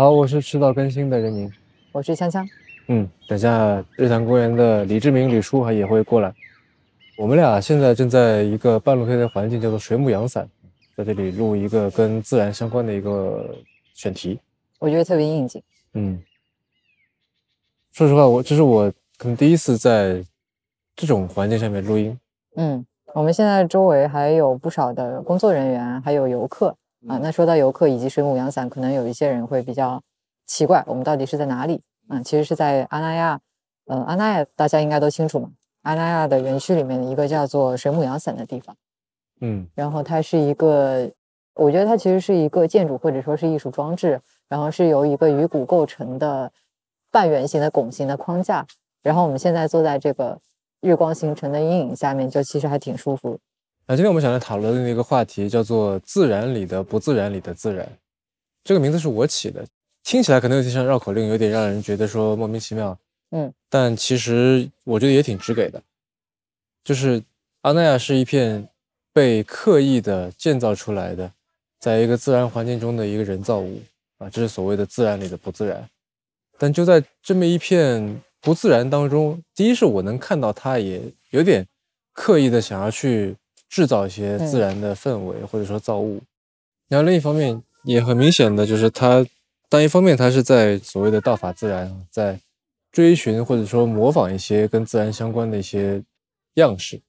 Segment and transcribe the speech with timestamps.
[0.00, 1.52] 好，我是迟早更新的任宁。
[1.92, 2.48] 我是锵锵。
[2.86, 6.32] 嗯，等下日坛公园的李志明、李叔还也会过来。
[7.18, 10.48] 我们俩现在正在一个半露天的环境，叫做水母阳伞，
[10.96, 13.54] 在这里录一个跟自然相关的一个
[13.92, 14.40] 选题。
[14.78, 15.62] 我觉得特别应景。
[15.92, 16.18] 嗯，
[17.92, 20.24] 说实话，我这是我可能第一次在
[20.96, 22.18] 这种环境下面录音。
[22.56, 26.74] 嗯，我们现在周围还有不少的工作人员，还有游客
[27.08, 27.18] 啊。
[27.18, 30.02] 那说到游客以及水母阳伞，可能有一些人会比较
[30.46, 31.82] 奇怪，我们到底是在哪里？
[32.08, 33.40] 嗯，其实是在阿那亚。
[33.86, 35.50] 呃，阿那亚大家应该都清楚嘛。
[35.82, 38.76] 阿那亚的园区里面的一个叫做水母阳伞的地方。
[39.40, 41.10] 嗯，然后它是一个，
[41.54, 46.52] 我觉得它其实是一个建筑或者说是艺术装置，然后是由一个鱼骨构成的
[47.10, 48.66] 半圆形的拱形的框架。
[49.02, 50.38] 然后我们现在坐在这个
[50.80, 53.38] 日光形成的阴影下面，就其实还挺舒服。
[53.90, 57.90] 那今天我们想来讨论的一个话题叫做“自然里的不自然里的自然”，
[58.62, 59.66] 这个名字是我起的，
[60.04, 62.96] 听起来可能有点像绕口令，有点让人觉得说莫名其妙。
[63.32, 65.82] 嗯，但其实我觉得也挺直给的，
[66.84, 67.20] 就是
[67.62, 68.68] 阿那亚是一片
[69.12, 71.32] 被刻意的建造出来的，
[71.80, 73.82] 在一个自然环境中的一个人造物
[74.18, 75.84] 啊，这是所谓的自然里的不自然。
[76.56, 81.66] 但就在这么一片不自然当中，第一是我能看到它也有点
[82.12, 83.34] 刻意的想要去
[83.70, 86.20] 制造一些自然的氛围或者说造物，
[86.88, 89.24] 然后另一方面也很明显的就是它，
[89.70, 92.38] 但一方面它是在所谓的道法自然在。
[92.92, 96.02] 追寻或者说模仿一些跟自然相关的一些
[96.54, 97.00] 样式，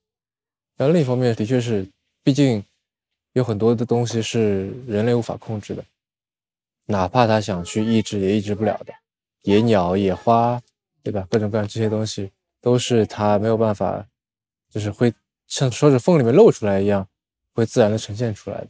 [0.77, 1.87] 然后另一方面的确是，
[2.23, 2.63] 毕竟
[3.33, 5.83] 有很多的东西是人类无法控制的，
[6.85, 8.93] 哪怕他想去抑制也抑制不了的，
[9.41, 10.61] 野鸟、野花，
[11.01, 11.25] 对吧？
[11.31, 12.29] 各种各样这些东西
[12.61, 14.05] 都是他没有办法，
[14.69, 15.11] 就是会
[15.51, 17.05] 像手指缝里面露出来一样，
[17.53, 18.67] 会自然的呈现出来的。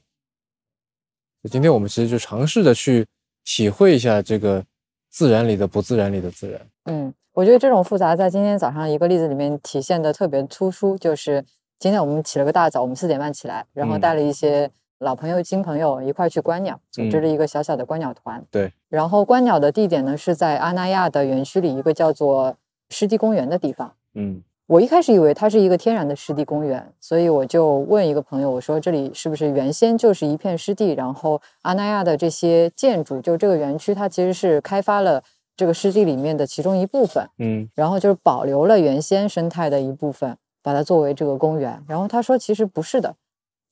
[1.49, 3.07] 今天我们其实就尝试着去
[3.45, 4.65] 体会一下这个。
[5.13, 11.43] 自然里的不自然里的自然，嗯，我觉得这种复杂在今天早上一个例子里面体现的特别突出，就是
[11.77, 18.41] 今天我们起了个大早，我们四点半起来，然后带了一些老朋友、新朋友一块去观鸟，组织了一个小小的观鸟团。
[18.49, 22.55] 对，然后观鸟的地点呢是在阿那亚的园区里一个叫做
[22.89, 23.93] 湿地公园的地方。
[24.13, 24.41] 嗯。
[24.71, 30.93] 我一开始以为它是一个天然的湿地公园，所以我就问一个朋友，我说这里是不是原先就是一片湿地？
[30.93, 35.21] 然后阿那亚的这些建筑，就这个园区，它其实是开发了
[35.57, 41.83] 这个湿地里面的其中一部分，嗯，然后就是保留了原先生态的一部分，把它作为这个公园。
[41.85, 43.13] 然后他说其实不是的，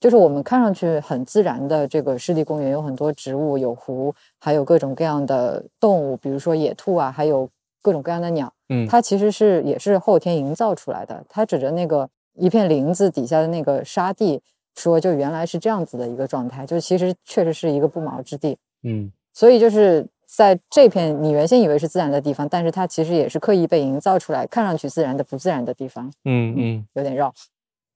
[0.01, 7.47] 就是我们看上去很自然的这个湿地公园，有很多植物，有湖，还有各种各样的动物，比如说野兔啊，还有
[7.81, 8.51] 各种各样的鸟。
[8.69, 11.25] 嗯，它其实是也是后天营造出来的。
[11.27, 14.41] 它指着那个一片林子底下的那个沙地，
[14.75, 18.57] 说就原来是这样子的一个状态，就其实确实是一个不毛之地。
[18.83, 26.11] 嗯，所以就是在这片你原先以为是自然的地方，但是它其实也是刻意被营造出来，看上去自然的不自然的地方。
[26.25, 27.33] 嗯嗯，有点绕。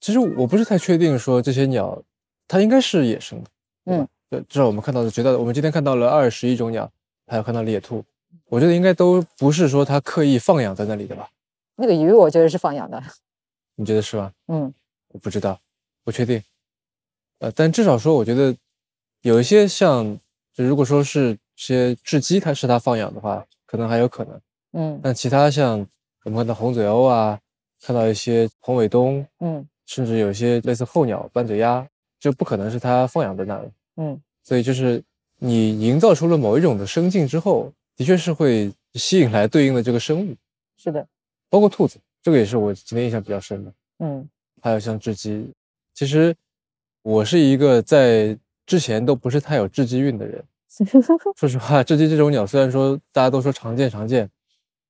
[0.02, 2.02] 其实我不是太确定说这些鸟，
[2.48, 3.50] 它应该是野生的。
[3.86, 4.08] 嗯，
[4.50, 6.90] 至少我们看到的，觉得我们今天看到了二十一种鸟，
[7.28, 8.04] 还有看到了野兔。
[8.50, 11.30] 我觉得应该都不是说他刻意放养在那里的吧？
[11.76, 13.02] 那个鱼我觉得是放养的，
[13.76, 14.32] 你觉得是吧？
[14.48, 14.72] 嗯，
[15.08, 15.60] 我不知道，
[16.04, 16.42] 不确定。
[17.40, 18.56] 呃，但至少说，我觉得
[19.22, 20.20] 有一些像，
[20.54, 24.40] 就如果说是些雉鸡，它是它放养的话，可能还有可能。
[24.74, 25.80] 嗯，但其他像
[26.24, 27.40] 我们看到红嘴鸥啊，
[27.82, 31.86] 看到一些红尾东，嗯，甚至有些类似候鸟、斑嘴鸭，
[32.20, 33.72] 就不可能是它放养在那里。
[33.98, 35.04] 嗯，所以就是
[35.40, 37.74] 你营造出了某一种的生境之后。
[37.96, 40.36] 的确是会吸引来对应的这个生物，
[40.78, 41.08] 是的，
[41.50, 43.74] 包括兔子，这个也是我今天印象比较深的。
[44.00, 44.28] 嗯，
[44.62, 45.54] 还有像雉鸡，
[45.94, 46.36] 其实
[47.02, 50.44] 我是一个在之前都不是太有雉鸡运的人。
[51.38, 54.28] 说实话，雉鸡这种鸟虽然说大家都说常见常见，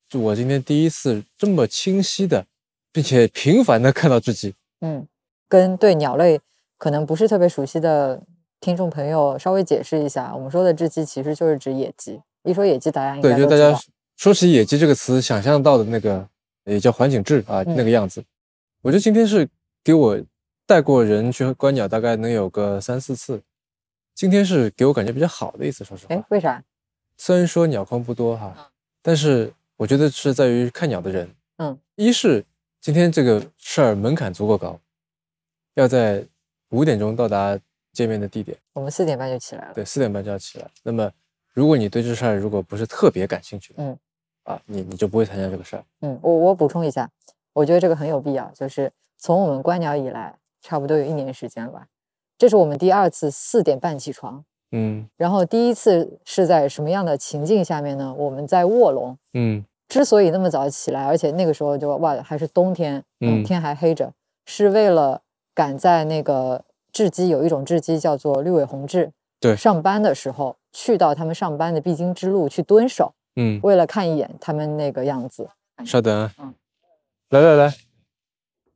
[0.07, 2.45] 就我今天第一次这么清晰的，
[2.93, 4.55] 并且频繁的看到雉鸡。
[4.79, 5.05] 嗯，
[5.49, 6.39] 跟对鸟类
[6.77, 8.23] 可能不是特别熟悉的
[8.61, 12.21] 听众朋友稍微解释一下，我们说的雉鸡其实就是指野鸡。
[12.43, 13.77] 一说野鸡，大家应该对，就大家
[14.17, 16.27] 说起野鸡这个词，想象到的那个
[16.65, 18.23] 也叫环景雉啊，那个样子。
[18.81, 19.47] 我觉得今天是
[19.81, 20.21] 给我
[20.65, 23.41] 带过人去观鸟，大概能有个三四次。
[24.13, 26.13] 今天是给我感觉比较好的一次，说实话。
[26.13, 26.61] 哎，为啥？
[27.17, 31.29] 虽然说鸟况不多哈，但是我觉得是在于看鸟的人。
[31.57, 32.43] 嗯，一是
[32.81, 34.79] 今天这个事儿门槛足够高，
[35.75, 36.25] 要在
[36.69, 37.57] 五点钟到达
[37.93, 38.57] 见面的地点。
[38.73, 39.73] 我们四点半就起来了。
[39.73, 40.69] 对，四点半就要起来。
[40.83, 41.09] 那么。
[41.53, 43.97] 如果你对这事儿如果不是特别感兴趣，嗯，
[44.43, 45.83] 啊，你你就不会参加这个事儿。
[46.01, 47.09] 嗯，我我补充一下，
[47.53, 48.51] 我觉得这个很有必要。
[48.55, 51.87] 就是从我们观鸟以来，差不多有一年时间了吧，
[52.37, 58.13] 这是我们第二次四点半起床，嗯然后第一次是在什么样的情境下面呢？
[58.17, 64.11] 我们在卧龙，嗯之所以那么早起来，而且那个时候就哇还是冬天，嗯天还黑着，
[64.47, 65.21] 是为了
[65.53, 75.47] 赶在那个雉鸡有一种雉鸡叫做绿尾红雉，对上班的时候去到他们上班的必经之路去蹲守，嗯，为了看一眼他们那个样子。
[75.85, 76.53] 稍等啊嗯，
[77.29, 77.73] 来来来，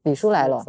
[0.04, 0.64] 李叔来了，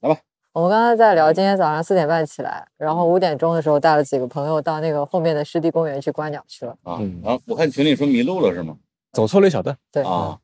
[0.00, 0.20] 来吧，
[0.52, 6.72] 我们刚刚在聊今天早上四点半起来，然后五点钟的时候带了几个朋友到那个后面的湿地公园去观鸟去了。
[6.82, 8.76] 啊嗯，然后我看群里说迷路了是吗？
[9.12, 10.38] 走错了一小段，对，啊，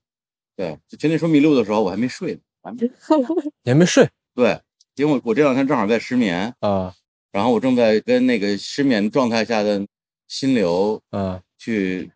[0.57, 2.91] 对，就群里说迷路的时候我还没睡呢，还没
[3.63, 4.61] 你还没睡对，
[4.97, 6.95] 因为我我这两天正好在失眠，啊
[7.39, 9.87] 然后我正在跟那个失眠状态下的
[10.27, 11.41] 心流嗯。
[11.57, 12.11] 去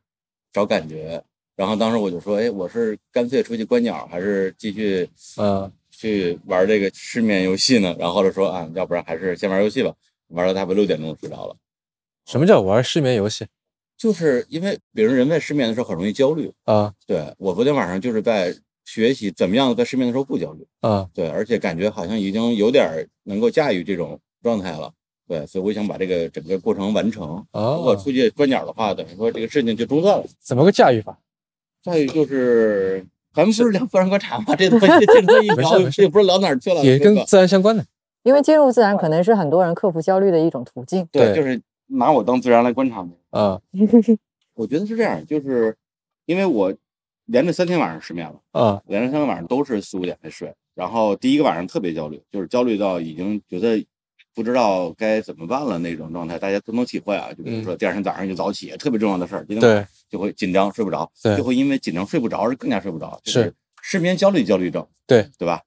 [0.53, 1.23] 找感觉，
[1.55, 5.71] 然后当时我就说，哎，我是干脆出去观鸟，还是继续嗯。
[5.93, 7.95] 去玩这个失眠游戏呢？
[8.01, 9.95] 然后就说啊，要不然还是先玩游戏吧，
[10.27, 11.57] 玩到差不多六点钟睡着了。
[12.27, 13.47] 什么叫玩失眠游戏？
[13.97, 16.93] 就是因为，比如人在失眠的时候很容易焦虑，啊。
[17.07, 18.53] 对我昨天晚上就是在
[18.85, 21.09] 学习怎么样在失眠的时候不焦虑，啊。
[21.15, 24.93] 对，而且感觉好像已经有点能够驾驭这种状态了，
[25.33, 27.23] 对，所以我想把这个整个过程完成。
[27.55, 27.97] 如果啊？
[27.97, 30.25] 出去观鸟的话，等于说这个事情就中断了。
[30.39, 31.19] 怎么个驾驭法？
[31.83, 33.03] 驾驭就是，
[33.33, 34.55] 咱们不是聊自然观察吗？
[34.55, 36.85] 这东西这东西一聊，没事没事这也不知道聊哪儿去了。
[36.85, 37.83] 也跟自然相关的。
[38.25, 41.09] 因为进入自然可能是很多人克服焦虑的一种途径。
[41.11, 43.13] 对，就是拿我当自然来观察嘛。
[43.31, 43.59] 啊
[44.53, 45.75] 我觉得是这样，就是
[46.27, 46.75] 因为我
[47.25, 48.39] 连着三天晚上失眠了。
[48.51, 53.83] 啊连着三个晚上都是四五点才睡，然后第一个晚上特别焦虑，就是焦虑到已经觉得
[54.35, 57.33] 不知道该怎么办了那种状态，大家都能体会啊。
[57.33, 65.63] 就比如说第二天早上就早起，特别重要的事儿，今天就会紧张睡不着，对就会因为紧张睡不着而更加睡不着，就是失眠焦虑焦虑症，对对吧？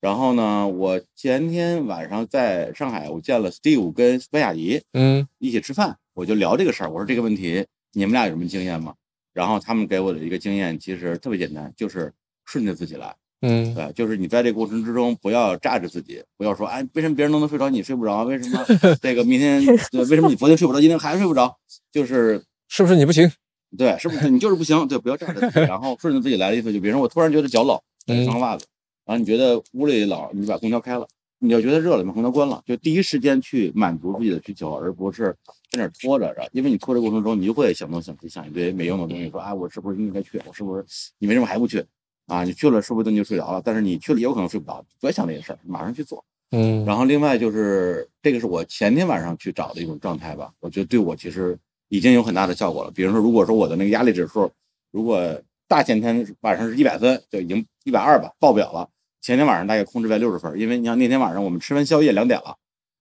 [0.00, 8.94] 然后呢，我前天晚上在上海，我见了 Steve 跟关雅怡嗯一起吃饭，我就聊这个事儿，我说这个问题你们俩有什么经验吗？
[9.32, 12.12] 然后他们给我的一个经验其实特别简单，就是
[12.44, 13.16] 顺着自己来。
[13.46, 18.24] 嗯对，就是你在这个过程之中不要榨着自己，不要说哎，为什么别人都能睡着，你睡不着？
[18.24, 18.64] 为什么
[19.02, 19.62] 这个明天
[19.92, 21.54] 对，为什么你昨天睡不着，今天还睡不着？
[21.92, 23.30] 就是是不是你不行？
[23.76, 24.88] 对，是不是你就是不行？
[24.88, 28.64] 对，不要榨着自己，然后顺着自己来的意思，就比如说我突然觉得脚冷，嗯穿个袜子，
[29.04, 31.06] 然后你觉得屋里冷，你把空调开了，
[31.40, 35.36] 你要觉得热了，把空调关了，就第一时间去满足自己的需求，而不是
[35.70, 36.32] 在那儿拖着。
[36.34, 40.40] 然后因为你拖着过程中，你就会想东想西，想一堆没用的东西，说啊，我是不是应该去？
[40.46, 40.84] 我是不是
[41.18, 41.84] 你为什么还不去？
[42.26, 46.24] 啊，你去了说不定就睡着了，但是你去了也有可能睡不着，不要想这些事儿，马上去做。
[46.50, 52.90] 嗯然后另外就是这个是我前天晚上去找的一种状态吧，我觉得对我其实已经有很大的效果了。
[52.90, 54.50] 比如说，如果说我的那个压力指数，
[54.90, 58.88] 如果大前天晚上是一百分，就已经一百二吧，爆表了。
[59.20, 62.56] 前天晚上大概控制在六十分，因为你看那天晚上我们吃完宵夜两点了，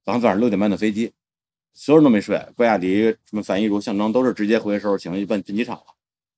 [0.06, 1.12] 然后早上六点半的飞机，
[1.74, 5.84] 所有人都没睡，郭亚迪、什么樊一茹、象征都是直接回收拾行李奔进机场了。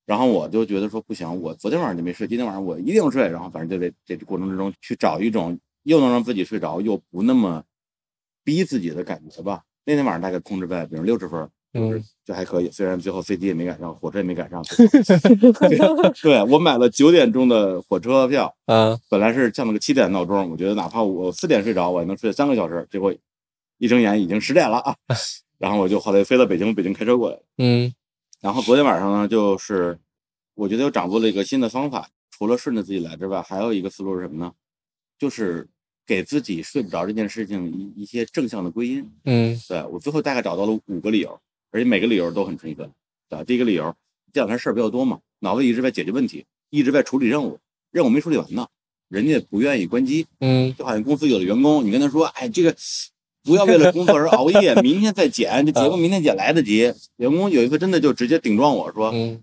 [0.06, 3.28] 然后我就觉得说不行，我昨天晚上就没睡，今天晚上我一定睡。
[3.28, 7.64] 然后反正就在这个过程之中去找一种又能让自己睡着，又不那么
[8.44, 9.64] 逼自己的感觉吧。
[9.84, 12.70] 那天晚上大概控制在比如六十分，就是嗯就还可以。
[12.72, 14.64] 虽然最后飞机也没赶上，火车也没赶上。
[16.22, 22.88] 对我买了九点钟的火车票，嗯本来是降了个七点闹钟，我觉得哪怕我四点睡着，我也能睡三个小时。
[22.92, 23.14] 结果
[23.80, 24.96] 一睁眼已经十点了啊！
[25.58, 27.40] 然后我就后来飞到北京，北京开车过来。
[27.58, 27.94] 嗯
[28.42, 29.98] 然后昨天晚上呢，就是
[30.56, 34.52] 我觉得又掌握了一个新的方法，除了顺着自己来之外，还有一个思路是什么呢？
[35.20, 35.68] 就是
[36.06, 39.10] 给自己睡不着这件事情一一些正向的归因。
[39.24, 41.40] 嗯对我最后大概找到了五个理由，
[41.72, 42.92] 而且每个理由都很充分。
[43.30, 43.96] 对，第一个理由，
[44.34, 47.60] 这两天事儿比较多嘛，脑子一直在解决问题，一直在处理任务，
[47.92, 48.68] 任务没处理完呢，
[49.10, 52.76] 人家不愿意关机，嗯就好像公司有的员工，你跟他说，哎，这个
[53.44, 56.94] 不要为了工作而熬夜， 明天再剪，这节目明天剪来得及。
[57.18, 59.42] 员工有一次真的就直接顶撞我说，嗯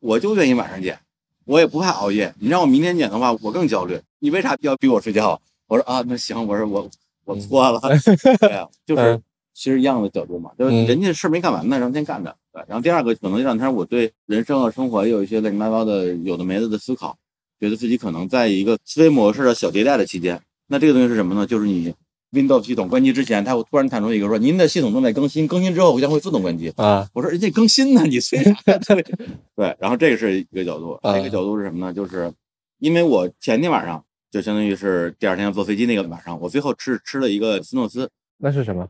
[0.00, 0.98] 我就愿意晚上剪，
[1.44, 2.34] 我也不怕熬夜。
[2.38, 4.00] 你让我明天剪的话，我更焦虑。
[4.18, 5.40] 你为啥要逼我睡觉？
[5.68, 6.88] 我说啊，那行，我说我
[7.24, 7.80] 我错了，
[8.38, 9.22] 对啊，就 是嗯
[9.52, 12.36] 其实一样的角度嘛，就是嗯人家事儿没干完呢，让先干着。
[12.52, 17.16] 对，然后第二个可能这两天我对人生啊、生活也有一些乱七八糟的有的没的的思考，
[17.58, 20.40] 觉得自己可能在一个思维模式的小迭代的期间。
[20.68, 21.46] 那这个东西是什么呢？
[21.46, 21.94] 就是你
[22.32, 26.72] Windows 系统关机之前，它会突然弹出一个说您的系统正在更新，更新之后将会自动关机。
[26.76, 28.78] 啊我说人家更新呢，你催啥呀？
[28.86, 29.02] 对
[29.54, 31.92] 对，然后这个是一个角度，啊一个角度是什么呢？
[31.92, 32.32] 就是
[32.78, 38.86] 因为我前天晚上就相当于是第二天要坐飞机那个晚上，我最后吃吃了一个斯诺斯，那是什么？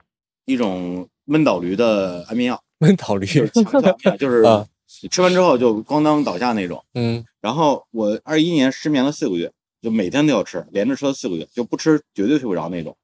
[0.47, 4.43] 一种闷倒驴的安眠药，闷倒驴就是
[5.11, 6.83] 吃完之后就咣当倒下那种。
[6.95, 9.52] 嗯然后我二一年失眠了四个月，
[9.83, 12.97] 就每天都要吃，连着吃了四个月，就不吃绝对睡不着那种。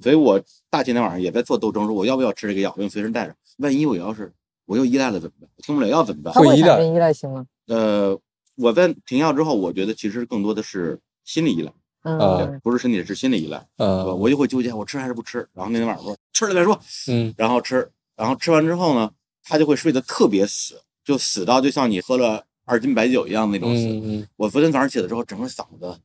[0.00, 0.40] 所以我
[0.70, 4.32] 大前天晚上也在做斗争，说我要不要吃这个药，我用随身带着，万一我要是
[4.66, 5.50] 我又依赖了怎么办？
[5.56, 6.34] 我听不了药怎么办？
[6.34, 7.46] 会依赖会依赖性吗？
[7.66, 8.18] 呃，
[8.56, 11.70] 我在停药之后，我觉得其实更多的是心理依赖，
[12.02, 13.66] 啊嗯，不是身体，是心理依赖。
[13.76, 15.38] 呃，我就会纠结，我吃还是不吃。
[15.52, 16.78] 然后那天晚上说吃了再说，
[17.08, 19.10] 嗯然后吃，然后吃完之后呢，
[19.42, 23.86] 他就会睡得特别死，就死到就像你喝了二斤白酒一样那种死。
[23.86, 25.98] 嗯嗯我昨天早上起来之后，整个嗓子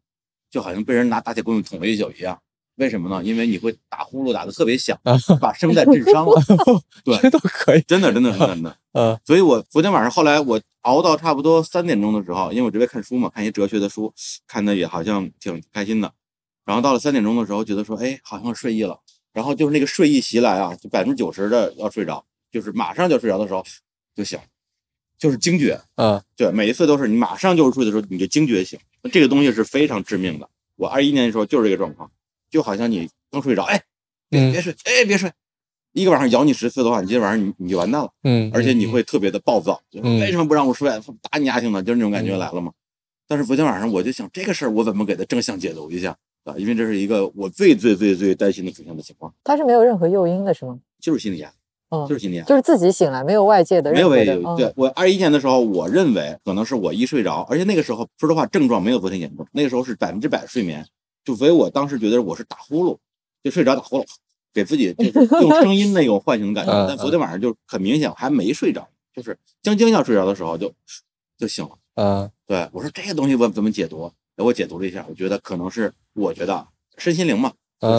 [0.49, 2.39] 就好像被人拿大铁棍子捅了一宿一样。
[2.75, 3.23] 为什么呢？
[3.23, 4.99] 因为你会打呼噜打得特别响，
[5.39, 6.41] 把声带震伤了。
[7.05, 8.77] 对这都可以，真的，真的，真的，真的。
[8.93, 14.13] 嗯所以我昨天晚上后来我熬到差不多三点钟的时候，因为我这边看书嘛，看一些哲学的书，
[14.47, 16.11] 看的也好像挺开心的。
[16.65, 18.99] 然后到了三点钟的时候，觉得说，哎，好像睡意了。
[19.33, 23.65] 然后就是那个睡意袭来啊，就百分之九十的要睡着，就是马上就睡着的时候
[24.15, 24.39] 就醒，
[25.17, 25.79] 就是惊觉。
[25.95, 28.79] 啊对，每一次都是你马上就入睡的时候，你就惊觉醒，
[29.11, 30.47] 这个东西是非常致命的。
[30.75, 32.11] 我二一年的时候就是这个状况，
[32.53, 33.81] 就好像你刚睡着，哎，
[34.29, 35.31] 别睡，哎，别睡，
[35.93, 38.11] 一个晚上咬你十次的话，你今天晚上你你就完蛋了。
[38.23, 40.87] 嗯，而且你会特别的暴躁，就是嗯为什么不让我睡？
[41.31, 42.71] 打你丫听的，就是那种感觉来了嘛。
[43.27, 46.53] 但是昨天晚上我就想，这个事儿我怎么给他正向解读一下啊？
[46.59, 50.77] 因为这是一个我最最最最担心的出现的情况，他是没有任何诱因的，是吗？
[51.01, 51.55] 就是心理压力，
[51.89, 52.47] 嗯就，是心理压力。
[52.47, 60.85] 就是自己醒来，没有外界的没有为任何的，嗯对我二一年的时候，我认为可能是我一睡着，而且那个时候说实话症状没有昨天严重，那个时候是百分之百睡眠，
[61.23, 62.97] 就所以我当时觉得我是打呼噜，
[63.43, 64.05] 就睡着打呼噜，
[64.53, 66.73] 给自己就是 用声音那种唤醒的感觉。
[66.73, 70.73] 嗯但昨天晚上就很明显，我还没睡着，就是将将要睡着的时候就
[71.37, 71.77] 就醒了。
[72.03, 74.11] 啊对我说这个东西我怎么解读？
[74.35, 77.53] 哎我解读了一下，我觉得可能是我觉得啊身心灵嘛，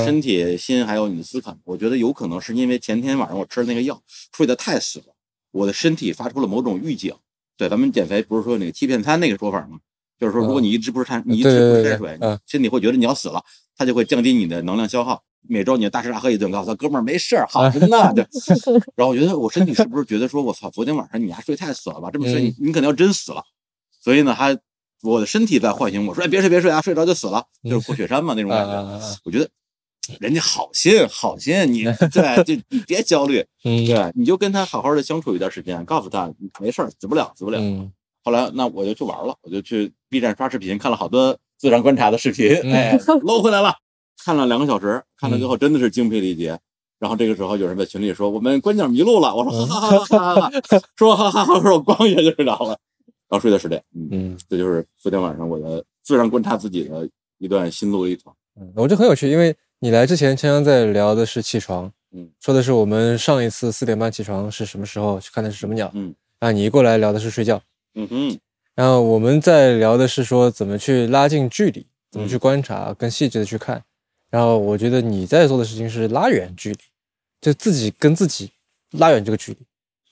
[0.05, 4.03] 身体、心还有你的思考，我觉得有可能是因为前天晚上我吃的那个药
[4.37, 5.15] 睡得太死了，
[5.53, 7.15] 我的身体发出了某种预警。
[7.57, 9.79] 对，咱们减肥不是说那个欺骗餐那个说法吗？
[10.19, 13.43] 就是说，如果你一直不是碳，你一直不是碳水，身体会觉得你要死了，
[13.77, 15.23] 它就会降低你的能量消耗。
[15.47, 18.13] 每周你大吃大喝一顿，告诉他哥们儿没事儿，好着呢。
[18.15, 18.27] 对，
[18.97, 22.11] 然后我觉得我身体是不是觉得说，我操，昨天晚上你还睡太死了吧？
[22.11, 23.43] 这么睡，你可能要真死了。
[24.01, 24.57] 所以呢，他
[25.03, 29.07] 我的身体在唤醒我说，哎，别睡别睡啊，睡着就死了， 就是过雪山嘛那种啊感觉。
[29.25, 29.47] 我觉得
[30.19, 37.61] 人家好心好心，你 对，就你别焦虑，嗯对，你就跟他好好的相处一段时间，告诉他没事儿，死不了，死不了。
[38.25, 42.73] 嗯后来那我就去玩了，我就去 B 站刷视频，看了好多自然观察的视频，嗯。
[42.73, 43.75] 哎， 搂回来了，
[44.25, 46.59] 看了两个小时，看了最后真的是精疲力竭。
[46.99, 52.69] 然后这个时候有人在群里说我们观鸟迷路了，我说哈哈哈哈哈哈，说哈哈哈，说我咣一下就睡着了，
[53.29, 58.33] 然后睡到十点，嗯，嗯这就是昨天晚上我的自然观察自己的一段心路历程。
[58.59, 67.61] 嗯，我觉得很有趣，因为你来之前，锵锵在聊的是起床，嗯，说的是我们上一次四点半起床是什么时候，去看的是什么鸟，嗯，啊，你一过来聊的是睡觉，
[67.95, 68.39] 嗯哼，
[68.75, 73.85] 然后我们在聊的是说怎么去拉近距离，怎么去嗯观察，更细致的去看。
[74.31, 76.79] 然后我觉得你在做的事情是拉远距离，
[77.41, 78.51] 就自己跟自己
[78.91, 79.59] 拉远这个距离，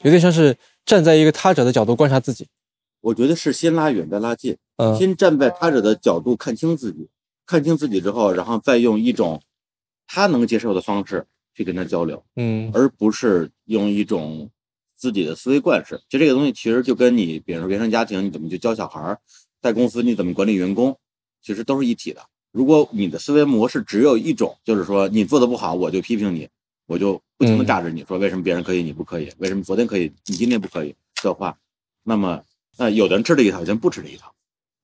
[0.03, 2.47] 有点像是站在一个他者的角度观察自己。
[3.01, 7.09] 我觉得是先拉远再拉近，嗯先站在他者的角度看清自己，
[7.45, 9.43] 看清自己之后，然后再用一种
[10.07, 14.49] 他能接受的方式去跟他交流，嗯而不是用一种
[15.02, 16.00] 自己的思维惯式。
[16.09, 19.18] 就这个东西，其实就跟你，比如说原生家庭，你怎么去教小孩儿，
[19.61, 20.97] 在公司你怎么管理员工，
[21.42, 22.23] 其实都是一体的。
[22.52, 26.49] 如果你的思维模式只有一种，就是说你做的不好，我就批评你，
[26.87, 31.59] 我就不停的嗯榨着你说为什么别人可以你不可以，为什么昨天可以你今天不可以的话，
[32.04, 32.40] 那么
[32.76, 34.32] 那有的人吃这一套，有的人不吃这一套。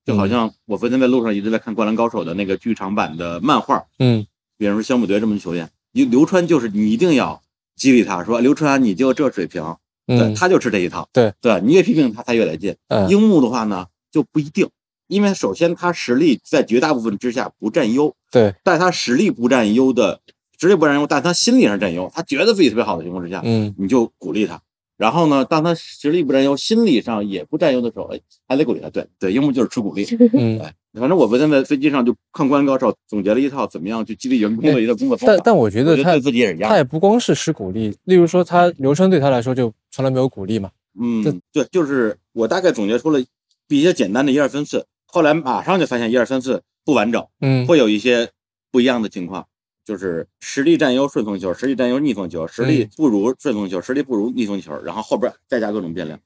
[0.05, 7.41] 就好像我昨天在路上一直在看《灌篮高手》的那个剧场版的漫画，嗯比如说香姆队这么球员，刘刘川就是你一定要
[7.77, 9.77] 激励他说刘川你就这水平，
[10.09, 12.75] 对，嗯他就吃这一套，对对，你越批评他，他越来劲。
[12.89, 14.67] 嗯樱木的话呢就不一定，
[15.07, 20.21] 因为首先他实力在绝大部分之下不占优，对但他实力不占优的
[20.59, 24.61] 实力不占优，但他心理上占优，他觉得自己特别好的情况之下，嗯你就鼓励他。
[24.97, 28.91] 然后呢，当他实力不占优，心理上也不占优的时候，哎，还得鼓励他。
[28.91, 30.05] 对对，樱木就是吃鼓励。
[30.33, 30.59] 嗯。
[30.59, 35.35] 哎，反正我昨天在飞机上就看《灌篮高手》，总结了一套怎么样去激励员工的一个工作方法。
[35.35, 40.71] 但但我觉得他自己也是一样他也不光是施鼓励，例如说他刘川对他来说就从来没有鼓励嘛。
[41.01, 43.23] 嗯，对，就是我大概总结出了
[43.69, 48.31] 比较简单的一二三四，后来马上就发现一二三四不完整，嗯会有一些
[48.73, 49.47] 不一样的情况，
[49.85, 56.19] 就是实力占优顺风球，实力占优逆风球，实力嗯不如顺风球，实力不如逆风球，然后后边再加各种变量。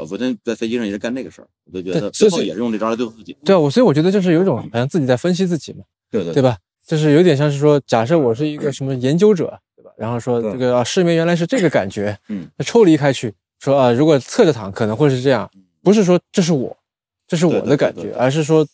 [0.00, 3.36] 我昨天在飞机上也是干这个事儿，我就觉得最后也是用这招来对付自己。
[3.44, 6.58] 对啊，我所以我觉得就是有一种好像自己在分析自己嘛，对对对吧？
[6.86, 9.90] 就是有点像是说，假设我是一个什么研究者，对吧？
[9.96, 15.50] 然后说这个啊，失眠原来是这个感觉，嗯，那抽离开去说啊，如果侧着躺可能会是这样，
[15.82, 16.76] 不是说这是我，
[17.26, 18.66] 这是我的感觉，而是说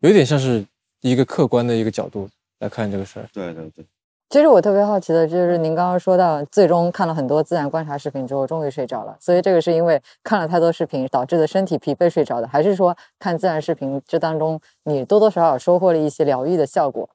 [0.00, 0.64] 有点像是
[1.00, 2.28] 一个客观的一个角度
[2.60, 3.28] 来看这个事儿。
[3.32, 3.84] 对对对，
[4.30, 9.16] 其实我特别好奇的就是，您刚刚说到，最终看了很多自然观察视频之后，终于睡着了。
[9.18, 17.08] 所以这个是因为看了太多视频导致的身体疲惫睡着的，还是说看自然视频这当中你多多少少收获了一些疗愈的效果？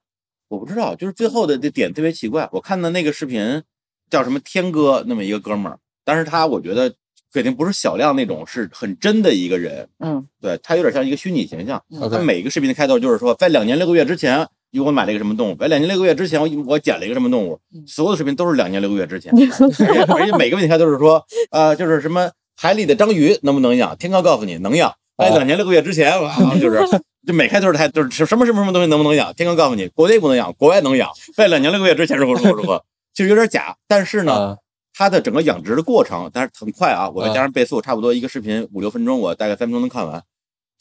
[0.47, 2.49] 我不知道，就是最后的这点特别奇怪。
[2.51, 3.61] 我看的那个视频
[4.09, 6.95] 叫什么天哥，那么一个哥们儿，但是他我觉得
[7.31, 9.87] 肯定不是小亮那种，是很真的一个人。
[9.99, 11.83] 嗯对他有点像一个虚拟形象。
[11.91, 14.47] 嗯他每个视频的开头就是说，在两年六个月之前，
[14.79, 17.59] 我买了一个什么动物；在两年六个月之前，我我捡了一个什么动物。
[17.73, 19.31] 嗯所有的视频都是两年六个月之前，
[20.15, 23.95] 而且每个问题开都是说，呃，就是什么海里的章鱼能不能养？
[23.97, 24.93] 天哥告诉你能养。
[25.17, 26.79] 在两年六个月之前，哇， 就是
[27.25, 29.33] 就每开头还就是什么什么什么东西能不能养？
[29.35, 31.09] 天哥告诉你，国内不能养，国外能养。
[31.35, 33.77] 在两年六个月之前如何如何如何，其实有点假。
[33.87, 34.57] 但是呢，啊，
[34.93, 40.21] 它的整个养殖的过程，但是很快啊，我再啊加上倍速，差不多一个视频五六分钟，我大概三分钟能看完，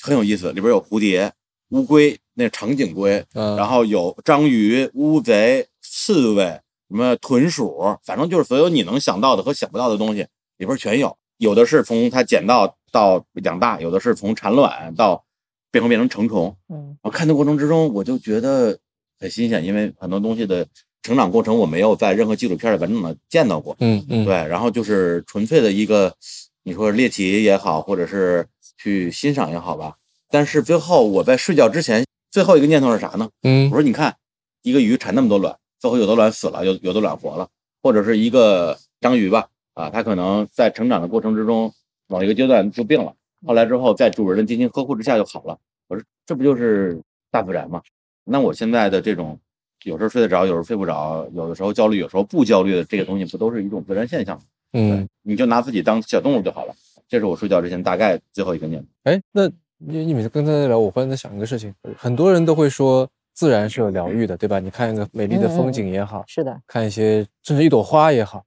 [0.03, 0.49] 很有意思。
[0.53, 1.31] 里边有蝴蝶、
[1.73, 6.45] 乌龟，那长颈龟，嗯，然后有章鱼、乌贼、刺猬，
[6.89, 10.27] 什么豚鼠，反正就是所有你能想到的和想不到的东西
[10.59, 11.17] 里边全有。
[11.39, 15.25] 有的是从它捡到到养大，有的是从产卵到
[15.71, 16.55] 变成变成成虫。
[16.69, 18.79] 嗯我看的过程之中，我就觉得
[19.19, 20.67] 很新鲜，因为很多东西的
[21.03, 23.75] 成长过程我没有在任何纪录片里完整的见到过。
[23.81, 26.15] 嗯嗯，对，然后就是纯粹的一个，
[26.63, 29.97] 你说猎奇也好，或者是去欣赏也好吧。
[30.33, 33.29] 但是最后我在睡觉之前，最后一个念头是啥呢？
[33.43, 34.17] 嗯我说你看，
[34.63, 37.47] 一个鱼产那么多卵，最后有的卵死了，有有的卵活了，
[37.83, 41.71] 或者是一个章鱼吧，啊，它可能在成长的过程之中，
[42.07, 43.15] 某一个阶段就病了，
[43.47, 45.59] 后来之后在主人的精心呵护之下就好了。
[45.89, 46.99] 我说这不就是
[47.31, 47.83] 大自然吗？
[48.25, 49.39] 那我现在的这种
[49.85, 54.43] 有时候睡得着，有时候睡不着，有的时候焦虑，有时候不焦虑的这个东西，不都是一种自然现象吗？
[54.73, 56.75] 嗯，你就拿自己当小动物就好了。
[57.07, 58.89] 这是我睡觉之前大概最后一个念头。
[59.03, 59.51] 哎，那
[59.87, 64.59] 你你每次跟他在聊，我忽然在想一个事情，很多人都会说自然是有疗愈的，对吧？
[64.59, 68.45] 你看一个美丽的风景也好，是的，看一些甚至一朵花也好，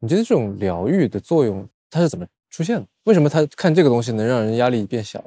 [0.00, 2.86] 你觉得这种疗愈的作用它是怎么出现的？
[3.04, 5.22] 为什么他看这个东西能让人压力变小？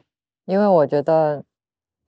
[0.46, 1.44] 因为我觉得，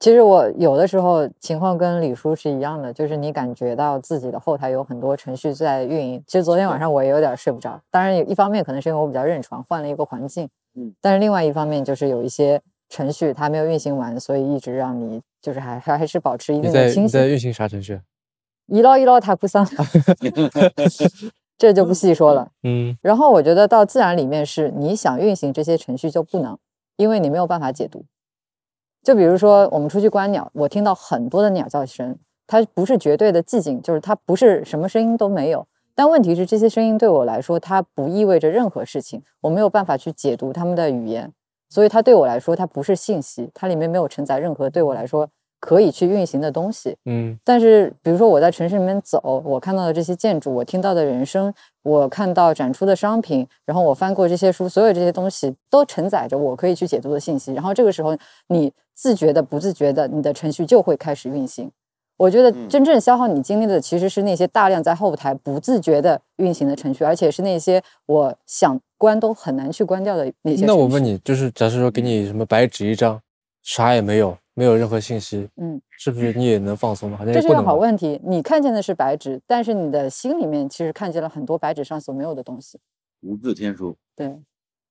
[0.00, 6.22] 其实我有的时候情况跟李叔是一样的，就是你感觉到自己的后台有很多程序在运营。
[6.26, 12.60] 其实昨天晚上我也有点睡不着，当然一方面可能是因为我比较认床，换了一个环境，嗯，但是另外一方面就是有一些
[12.94, 17.08] 程序它没有运行完，所以一直让你就是还还还是保持一定的清醒。
[17.08, 17.94] 在你在运行啥程序？
[17.94, 18.00] 啊
[18.68, 19.66] 一捞一捞塔库桑，
[21.58, 22.48] 这就不细说了。
[22.62, 26.56] 嗯然后我觉得到自然里面是你想运行这些程序就不能，
[26.96, 28.04] 因为你没有办法解读。
[29.02, 35.66] 就比如说我们出去观鸟，我听到很多的鸟叫声，它不是绝对的寂静，就是它不是什么声音都没有。
[35.94, 41.30] 但问题是这些声音对我来说，它不意味着任何事情，我没有办法去解读它们的语言，
[41.74, 46.96] 所以它对我来说它不是信息，它里面没有承载任何对我来说可以去运行的东西。
[47.06, 57.52] 嗯但是，比如说我在城市里面走，我看到的这些建筑，我听到的人声，我看到展出的商品，然后我翻过这些书，所有这些东西都承载着我可以去解读的信息。
[57.54, 61.72] 然后这个时候，你自觉的、不自觉的，你的程序就会开始运行。
[62.16, 70.64] 我觉得嗯真正消耗你精力的，其实是那些大量在后台不自觉的运行的程序，而且是那些我想关都很难去关掉的那些。
[70.64, 73.20] 那我问你，就是假设说给你什么白纸一张，
[73.62, 77.16] 啥也没有，没有任何信息，嗯，是不是你也能放松吗？
[77.18, 77.72] 好像这是个也不能吧。
[77.72, 78.20] 好问题。
[78.24, 82.78] 你看见的是白纸，但是你的心里面其实看见了很多白纸上所没有的东西。
[83.22, 84.38] 无字天书，对，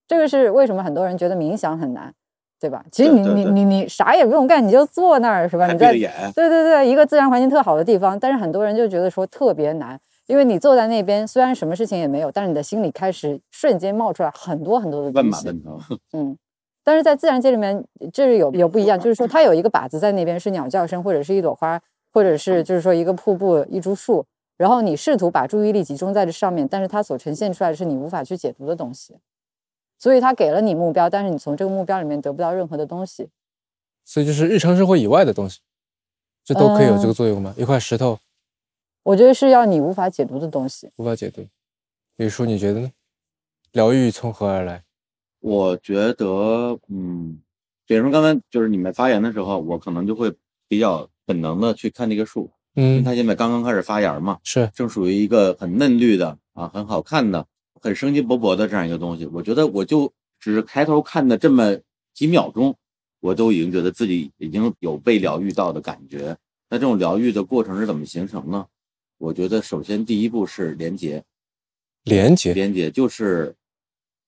[0.07, 2.13] 这个是为什么很多人觉得冥想很难，
[2.63, 2.81] 对吧？
[2.93, 5.67] 其实你你你你啥也不用干，你就坐那儿是吧？
[5.67, 15.45] 还你在对对对，一个自然环境特好的地方，但是很多人就觉得说特别难，因为你坐在那边，虽然什么事情也没有，但是你的心里开始瞬间冒出来很多很多的万东西。
[15.47, 15.77] 马奔腾。
[16.13, 16.37] 嗯，
[16.85, 21.77] 但是在自然界里面，这是有有不一样，就是说它有一个靶子在那边，是鸟叫声，或者是一朵花，
[22.13, 29.17] 或者是就是说一个瀑布、一株树，然后你试图把注意力集中在这上面，但是它所呈现出来的是你无法去解读的东西，
[30.03, 33.29] 所以他给了你目标，但是你从这个目标里面得不到任何的东西。
[34.03, 35.61] 所以就是日常生活以外的东西，
[36.43, 37.55] 这都可以有这个嗯作用吗？
[37.57, 38.19] 一块石头
[39.03, 40.91] 我觉得是要你无法解读的东西。
[40.97, 41.47] 无法解读。
[42.17, 42.91] 李叔，你觉得呢？
[43.71, 44.83] 疗愈从何而来？
[45.39, 47.39] 我觉得，嗯，
[47.87, 50.33] 比如说刚才就是你们发言的时候，我可能就会
[50.67, 57.47] 比较本能的去看这个树，因为嗯，它现在刚刚开始发芽嘛，是，正属于一个很嫩绿的啊，很好看的、
[57.83, 59.25] 很生机勃勃的这样一个东西。
[59.25, 61.77] 我觉得我就只是开头看的这么
[62.13, 62.73] 几秒钟，
[63.19, 66.37] 我都已经觉得自己已经有被疗愈到的感觉。
[66.69, 68.65] 那这种疗愈的过程是怎么形成呢？
[69.17, 71.23] 我觉得首先第一步是连接，
[72.05, 72.53] 连接。
[72.53, 73.53] 连接就是，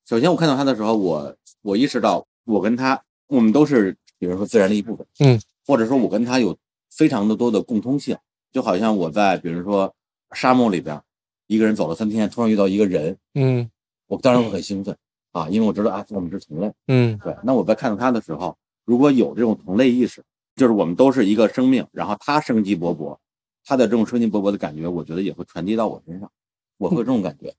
[0.06, 6.58] 首先我看到他的时候，我我意识到我跟他，我们都是比如说自然的一部分，嗯，或者说我跟他有
[6.92, 8.18] 非常的多的共通性，
[8.52, 9.96] 就好像我在比如说
[10.34, 11.02] 沙漠里边，
[11.48, 13.70] 一个人走了三天，突然遇到一个人，嗯
[14.08, 14.96] 我当然会很兴奋
[15.32, 16.72] 啊，因为我知道啊，我们是同类。
[16.88, 18.56] 嗯对，那我在看到他的时候，
[18.86, 20.24] 如果有这种同类意识，
[20.56, 23.18] 就是我们都是一个生命，然后他生机勃勃，
[23.66, 26.32] 他的这种生机勃勃的感觉，我觉得也会传递到我身上，
[26.78, 27.54] 我会有这种感觉。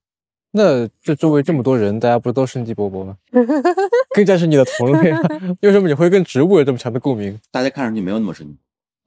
[0.52, 3.16] 那这周围这么多人，大家不是都生机勃勃吗？
[4.14, 5.20] 更加是你的同类啊，
[5.60, 7.38] 为什么你会跟植物有这么强的共鸣？
[7.50, 8.56] 大家看上去没有那么生机，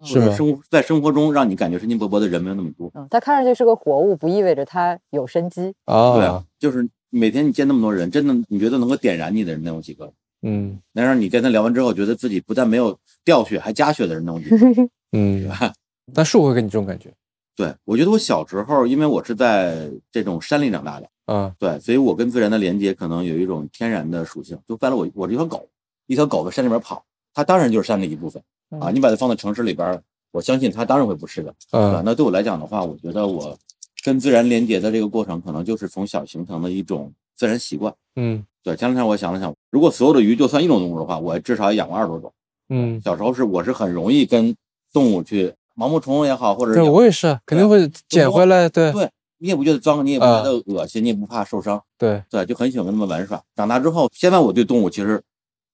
[0.03, 2.91] 是生在生活中让你感觉生机勃勃的人没有那么多。
[2.95, 5.73] 嗯，它看上去是个活物，不意味着它有生机。
[5.85, 10.11] 啊，对啊，，就是每天你见那么多人，真的你觉得能够点燃你的人能有几个？
[10.41, 14.89] 嗯能让你跟他聊完之后，觉得自己不但没有掉血，还加血的人能有几个？
[15.11, 15.49] 嗯，
[16.13, 17.11] 但树会给你这种感觉
[17.55, 24.57] 对，我觉得我小时候，因为我是在这种山里长大的，啊，对，所以我跟自然的连接可能有一种天然的属性。
[24.65, 25.67] 就掰了我，我是一条狗，
[26.07, 28.89] 一条狗在山里面跑，它当然就是山的一部分啊。
[28.89, 30.01] 嗯你把它放在城市里边，
[30.31, 31.97] 我相信它当然会不是的，对吧？
[31.97, 33.57] 啊，那对我来讲的话，我觉得我
[34.03, 37.93] 跟自然连接的这个过程，可能就是从小形成的一种自然习惯。
[38.15, 42.31] 嗯对，前两天我想了想，如果所有的鱼就算一种动物的话，我至少也养过二十多种。
[42.69, 44.55] 嗯，小时候是我是很容易跟
[44.93, 53.41] 动物去毛毛虫也好，或者是对我也是啊，肯定会捡回来，对对你也不觉得脏，你也不觉得恶心，你也不怕受伤，对，对，就很喜欢跟他们玩耍。
[53.55, 55.21] 长大之后，现在我对动物其实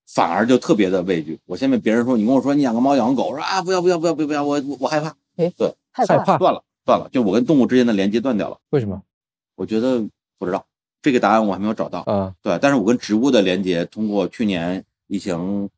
[0.08, 1.40] 反而就特别的畏惧。
[1.46, 5.74] 我现在别人说你跟我说你养个猫养个狗，我说啊不要不要不要不要不要，我我我害怕，哎，对。
[5.98, 8.58] 害怕，断了断了，就我跟动物之间的连接断掉了。
[8.72, 9.02] 为什么
[9.56, 10.04] 我觉得
[10.38, 10.62] 不知道
[11.02, 12.34] 这个答案我还没有找到，啊？
[12.42, 15.70] 对，但是我跟植物的连接，通过去年疫情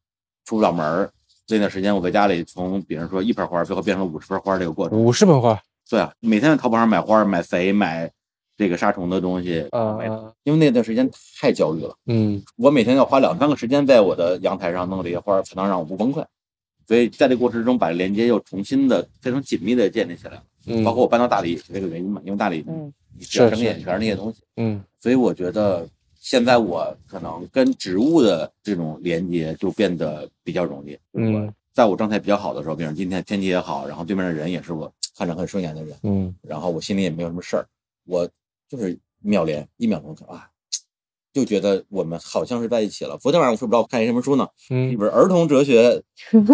[0.44, 1.12] 出不了门儿
[1.46, 4.98] 这段时间，我在家里从比如说一盆花，最后变成了五十盆花这个过程。
[4.98, 8.12] 五十盆花对啊，每天在淘宝上买花、买肥、买
[8.58, 12.44] 这个杀虫的东西，买啊啊，因为那段时间太焦虑了，嗯。
[12.56, 16.26] 我每天要花两三个时间在我的阳台上弄这些花儿，才能让我不崩溃。
[16.88, 20.44] 所以在这个过程中，把连接又重新的非常紧密的建立起来了。
[20.66, 22.92] 嗯，包括我搬到大理也是这个原因嘛，因为大理嗯。
[23.20, 24.82] 只要是是睁眼全是那些东西，嗯。
[25.00, 25.88] 所以我觉得
[26.20, 30.98] 现在我可能跟植物的这种连接就变得比较容易。
[31.14, 36.34] 就是我嗯在我状态比较好的时候，比如今天天气也好，然后对面的人也是我看着很顺眼的人，嗯。
[36.42, 37.66] 然后我心里也没有什么事儿，
[38.06, 38.28] 我
[38.70, 40.50] 就是秒连一秒钟就啊，
[41.34, 43.18] 就觉得我们好像是在一起了。
[43.18, 44.48] 昨天晚上我睡不着，看一什么书呢？
[44.70, 46.04] 一嗯本儿童哲学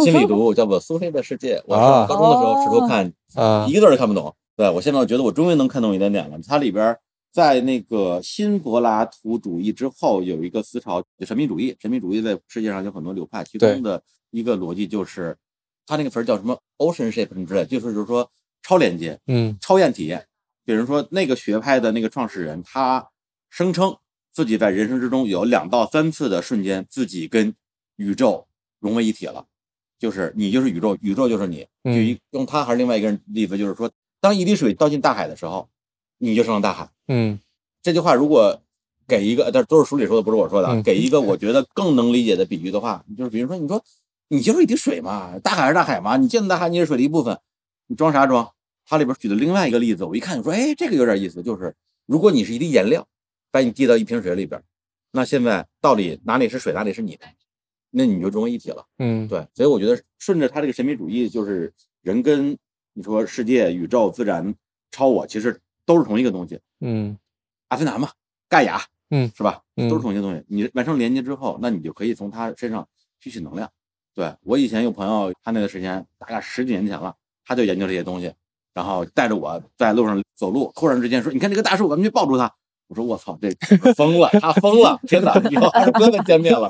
[0.04, 1.58] 心理读，叫做《苏菲的世界》。
[1.66, 4.36] 我啊上高中的时候试图看，啊一个字儿都看不懂。
[4.56, 6.38] 对我现在我觉得我终于能看懂一点点了。
[6.46, 7.00] 它里边儿
[7.32, 11.76] 在那个新柏拉图主义之后有一个思潮，就神秘主义。
[11.80, 15.36] 神秘主义在世界上有很多流派，其中的一个逻辑就是，
[15.88, 18.30] 它那个词儿叫什么 “ocean shape” 什么之类，就是就是说
[18.62, 19.20] 超连接。
[19.26, 20.24] 嗯超验体验。
[20.66, 23.10] 比如说，那个学派的那个创始人，他
[23.50, 23.98] 声称
[24.32, 27.54] 自己在人生之中有两到三次的瞬间，自己跟
[27.98, 28.48] 宇宙
[28.80, 29.46] 融为一体了，
[30.00, 31.68] 就是你就是宇宙，宇宙就是你。
[31.86, 35.68] 嗯就一用他还是另外一个人例子，就是说，当一滴水倒进大海的时候，
[36.18, 36.90] 你就成了大海。
[37.10, 37.38] 嗯
[37.82, 38.62] 这句话如果
[39.06, 43.84] 给一个，但是都是书里说的，不是我说的给一个我觉得更能理解的比喻的话，就是比如说，你说
[44.30, 47.38] 你就是一滴水嘛，大海是大海嘛，你见到大海你是水的一部分，
[47.88, 48.53] 你装啥装？
[48.86, 53.08] 它里边举的另外一个例子，我一看就说，哎，这个有点意思，就是如果你是一滴颜料，
[53.52, 54.62] 把你滴到一瓶水里边，
[55.12, 57.26] 那现在到底哪里是水，哪里是你的？
[57.92, 58.86] 那你就融为一体了。
[58.98, 62.58] 嗯对，所以我觉得顺着他这个神秘主义，就是人跟
[62.94, 64.54] 你说世界、宇宙、自然、
[64.90, 66.60] 超我，其实都是同一个东西。
[66.82, 67.18] 嗯
[67.68, 68.10] 阿凡达嘛，
[68.50, 69.62] 盖亚，嗯是吧？
[69.76, 70.44] 嗯都是同一个东西。
[70.48, 72.88] 你完成连接之后，那你就可以从他身上
[73.20, 73.72] 吸取能量。
[74.16, 77.16] 对我以前有朋友，他那个时间大概十几年前了，
[77.46, 78.34] 他就研究这些东西，
[78.74, 82.52] 然后带着我在路上走路，突然之间说：“你看这个大树，咱们去抱住它。”
[82.90, 83.50] 我说：“我操，这
[83.94, 85.00] 疯了，他疯了！
[85.08, 86.70] 天哪，以后还是不能见面了。”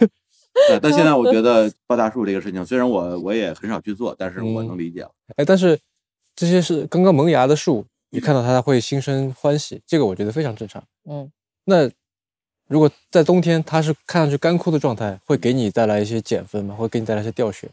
[0.70, 5.12] 对，但现在我觉得抱大树这个事情，虽然我我也很少去做，但是我嗯能理解了。
[5.36, 5.80] 哎，但是
[6.36, 10.84] 这些是刚刚萌芽的树，你看到它会心生欢喜，这个我觉得非常正常。
[11.10, 11.32] 嗯，
[11.66, 11.90] 那
[12.68, 16.76] 如果在冬天它是看上去干枯的状态，会给你带来一些减分吗？
[16.76, 17.70] 会给你带来一些掉血？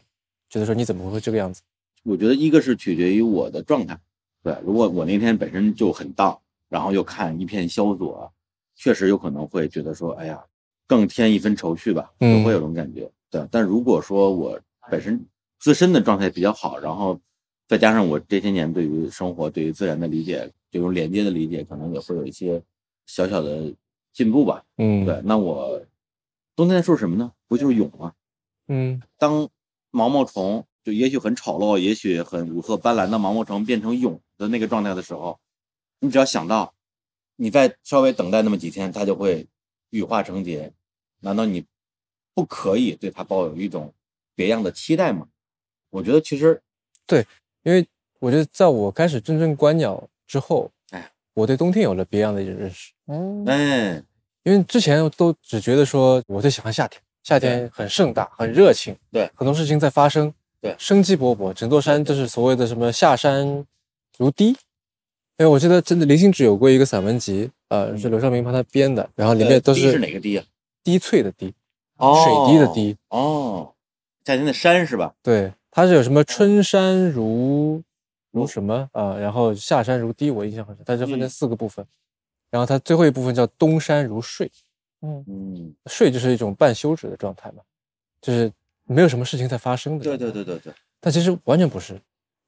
[0.49, 1.61] 觉得说你怎么会这个样子？
[2.03, 3.99] 我觉得一个是取决于我的状态，
[4.43, 6.37] 对，如果我那天本身就很荡，
[6.69, 8.31] 然后又看一片萧索，
[8.75, 10.43] 确实有可能会觉得说，哎呀，
[10.87, 13.09] 更添一分愁绪吧，嗯就会有这种感觉。
[13.29, 15.23] 对，但如果说我本身
[15.59, 17.19] 自身的状态比较好，然后
[17.67, 22.61] 再加上我这些年对于生活、对于自然的理解，这种连接的理解，可能也会有一些
[23.05, 23.73] 小小的
[24.11, 24.63] 进步吧。
[24.77, 25.81] 嗯，对，那我
[26.55, 27.31] 冬天在说什么呢？
[27.47, 28.13] 不就是蛹吗？
[28.67, 29.47] 嗯当
[29.91, 35.39] 毛毛虫就也许很丑陋，也许很五色斑斓的毛毛虫变成蛹的那个状态的时候，
[35.99, 36.73] 你只要想到，
[37.35, 39.47] 你再稍微等待那么几天，它就会
[39.91, 40.71] 羽化成蝶，
[41.19, 41.65] 难道你
[42.33, 43.93] 不可以对它抱有一种
[44.35, 45.27] 别样的期待吗？
[45.89, 46.61] 我觉得其实
[47.05, 47.25] 对，
[47.63, 47.85] 因为
[48.19, 52.93] 我觉得在我开始真正观鸟之后，哎，我对冬天有了别样的一种认识。
[53.07, 54.03] 嗯，哎，
[54.43, 60.75] 因为之前都只觉得说我最喜欢夏天，夏天很盛大，很热情，对很多事情在发生，对。
[60.77, 63.65] 生机勃勃，整座山就是所谓的什么下山
[64.17, 64.55] 如滴。
[65.37, 70.45] 因为我记得真的林心止有过一个散文集，呃，是刘少明帮他编的，然后里面都是是哪个滴啊？
[70.83, 71.51] 滴翠的滴，
[71.97, 72.23] 哦。
[72.23, 73.73] 水滴的滴，哦，
[74.23, 75.15] 夏天的山是吧？
[75.23, 77.81] 对，它是有什么春山如
[78.29, 81.29] 如什么啊、然后下山如滴，我印象很深，它是分成嗯。
[81.29, 81.83] 四个部分，
[82.51, 84.51] 然后它最后一部分叫东山如睡，
[85.01, 87.63] 嗯嗯，睡就是一种半休止的状态嘛，
[88.21, 88.51] 就是
[88.93, 90.03] 没有什么事情在发生的。
[90.03, 90.43] 对对对。
[90.43, 91.99] 对对，但其实完全不是，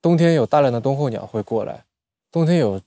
[0.02, 1.84] 冬天有大量的冬候鸟会过来，
[2.32, 2.80] 冬天有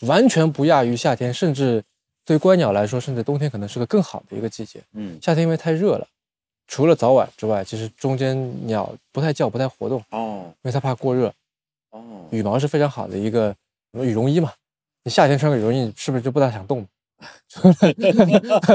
[0.00, 1.82] 完全不亚于夏天，甚至
[2.24, 4.80] 对观鸟来说，甚至冬天可能是个更好的一个季节。
[4.92, 6.06] 嗯，夏天因为太热了，
[6.66, 11.32] 除了早晚之外，其实中间鸟不太叫、不太活动，哦因为它怕过热。
[11.90, 13.54] 哦，羽毛是非常好的一个
[13.92, 14.52] 什么羽绒衣嘛，
[15.04, 16.86] 你夏天穿个羽绒衣，是不是就不大想动？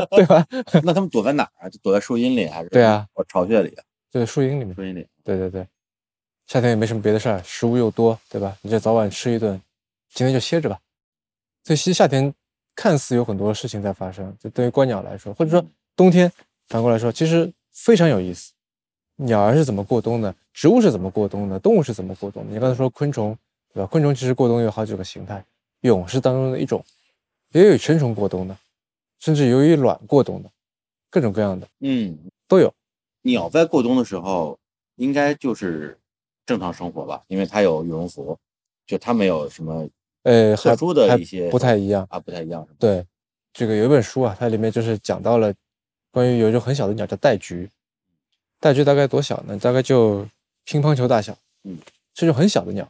[0.10, 0.46] 对吧？
[0.84, 1.70] 那他们躲在哪儿啊？
[1.70, 2.70] 就躲在树荫里还是？
[2.70, 4.76] 对啊，我巢穴里啊，就在树荫里面。
[4.76, 5.08] 树荫里。
[5.24, 5.66] 对对对，
[6.48, 8.56] 夏天也没什么别的事儿，食物又多，对吧？
[8.62, 9.60] 你这早晚吃一顿，
[10.14, 10.80] 今天就歇着吧。
[11.64, 12.34] 所以其实夏天
[12.76, 16.32] 看似有很多事情在发生，就对于观鸟来说，或者说冬天
[16.68, 18.52] 反过来说，其实非常有意思。
[19.16, 20.36] 鸟儿是怎么过冬的？
[20.54, 21.60] 植物是怎么过冬的？
[21.60, 22.52] 动物是怎么过冬的？
[22.52, 23.38] 你刚才说昆虫，
[23.74, 23.86] 对吧？
[23.86, 25.46] 昆虫其实过冬有好几个形态，
[25.82, 26.84] 蛹是当中的一种，
[27.52, 28.58] 也有成虫过冬的，
[29.20, 30.50] 甚至由于卵过冬的，
[31.10, 32.74] 各种各样的嗯，都有。
[33.24, 34.58] 鸟在过冬的时候，
[34.96, 35.98] 应该就是
[36.46, 38.38] 正常生活吧，因为它有羽绒服，
[38.86, 39.88] 就它没有什么
[40.24, 42.06] 呃，还特殊的还一些不太一样。
[42.10, 42.68] 啊，不太一样？
[42.78, 43.06] 对，
[43.54, 45.54] 这个有一本书啊，它里面就是讲到了
[46.12, 47.70] 关于有一种很小的鸟叫带菊，
[48.60, 49.58] 带菊大概多小呢？
[49.58, 50.28] 大概就
[50.66, 51.78] 乒乓球大小，嗯，
[52.16, 52.88] 是一种很小的鸟。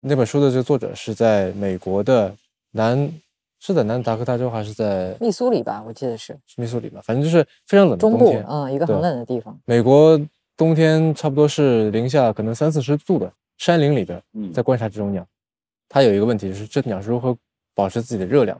[0.00, 2.36] 那本书的这个作者是在美国的
[2.72, 3.10] 南，
[3.66, 7.00] 是在南达科他州还是在密苏里吧，我记得是是密苏里吧？
[7.02, 8.46] 反正就是非常冷的中部，冬天。
[8.48, 9.58] 嗯，一个很冷的地方。
[9.64, 10.20] 美国
[10.56, 15.26] 冬天差不多是零下可能三四十度的山林里边，嗯，在观察这种鸟，
[15.88, 17.36] 它有一个问题就是这鸟是如何
[17.74, 18.56] 保持自己的热量？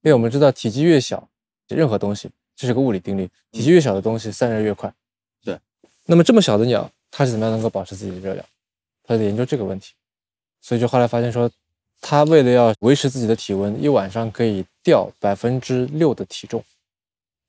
[0.00, 1.28] 因为我们知道体积越小，
[1.68, 4.90] 任何东西这是个物理定律，体积越小的东西散热越快。
[5.44, 5.58] 对。
[6.06, 8.46] 那么这么小的鸟，它是怎么样能够保持自己的热量？
[9.04, 9.92] 他在研究这个问题，
[10.62, 11.48] 所以就后来发现说，
[12.08, 16.62] 它为了要维持自己的体温，一晚上可以掉百分之六的体重，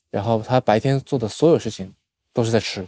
[0.09, 1.93] 然后他白天做的所有事情
[2.33, 2.87] 都是在吃，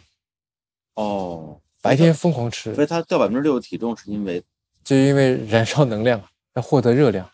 [0.95, 4.41] 哦，白天疯狂吃，所以他掉百分之六的体重是因为
[4.83, 7.29] 就因为燃烧能量啊，要获得热量。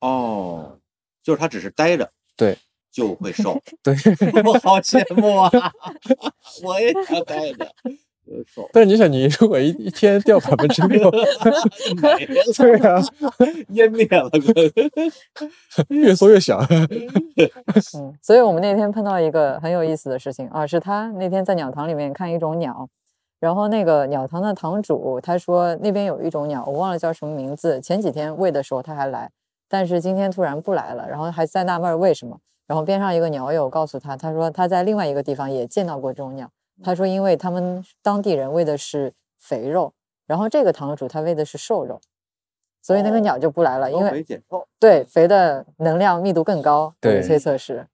[0.00, 0.78] 哦，
[1.22, 2.58] 就是他只是待着，对，
[2.92, 3.62] 就会瘦。
[3.82, 3.96] 对，
[4.44, 5.50] 我好羡慕啊！
[6.62, 7.74] 我也想待着，
[8.72, 11.10] 但是你想，你如果一一天掉百分之六，
[12.56, 13.00] 对啊，
[13.70, 14.30] 湮灭了，
[15.88, 16.60] 越缩越小。
[17.98, 22.88] 嗯，所以我们那天碰到一个很有意思的事情啊，是他那天在鸟塘里面看一种鸟，
[23.40, 29.30] 然后那个鸟塘的塘主他说那边有一种鸟，我忘了叫什么名字，前几天喂的时候他还来，
[29.68, 32.38] 但是今天突然不来了，然后还在纳闷儿为什么。
[32.66, 36.48] 然后边上一个鸟友告诉他，他说他在另外一个地方也见到过这种鸟，
[36.82, 39.92] 他说因为他们当地人喂的是肥肉，
[40.26, 42.00] 然后这个堂主他喂的是瘦肉，
[42.82, 44.26] 所以那个哦鸟就不来了，因为。
[44.78, 47.86] 对肥的能量密度更高，我的对推测是。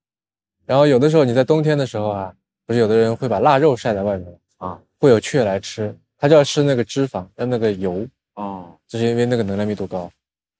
[0.64, 10.08] 然后有的时候你在冬天的时候啊，不是有的人会把腊肉晒在外面啊，会有雀来吃，它就要吃那个脂肪，要那个油，啊，就是因为那个能量密度高。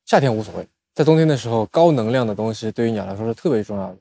[0.05, 3.97] 夏天无所谓，在冬天的时候，高能量的东西对于鸟来说是特别重要的。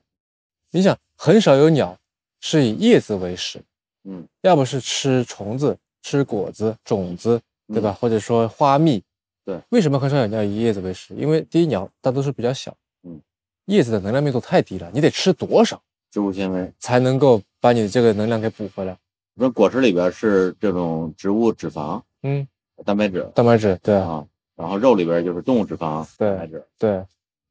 [0.72, 1.96] 你想，很少有鸟
[2.40, 3.60] 是以叶子为食，
[4.08, 7.92] 嗯，要不是吃虫子、吃果子、种子，对吧？
[7.92, 9.02] 或者说花蜜。
[9.44, 11.14] 对，为什么很少有鸟以叶子为食？
[11.14, 13.20] 因为第一，鸟大多数比较小，嗯，
[13.66, 16.72] 叶子的能量密度太低了，你得吃多少植物纤维。
[16.78, 18.96] 才能够把你的这个能量给补回来？
[19.34, 22.46] 你说果实里边是这种植物脂肪、嗯，
[22.84, 26.66] 蛋白质蛋白质，对啊，啊，然后肉里边就是动物脂肪、对蛋白质。
[26.78, 27.04] 对，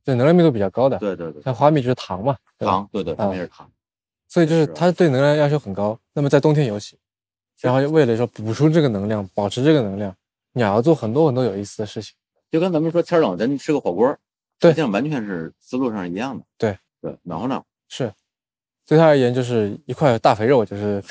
[0.04, 0.98] 这能量密度比较高的。
[0.98, 3.70] 对对对，像花蜜就是糖嘛，对糖，对对，啊没是糖。
[4.28, 5.98] 所以就是它对能量要求很高。
[6.14, 6.98] 那么在冬天尤其，
[7.62, 10.16] 然后为了说补充这个能量，保持这个能量，
[10.54, 12.14] 鸟要做很多很多有意思的事情。
[12.52, 14.16] 就跟咱们说天冷咱吃个火锅，
[14.60, 16.44] 对这样完全是思路上是一样的。
[16.58, 17.66] 对对，暖和暖和。
[17.90, 18.14] 是，
[18.88, 21.04] 对它而言就是一块大肥肉，就是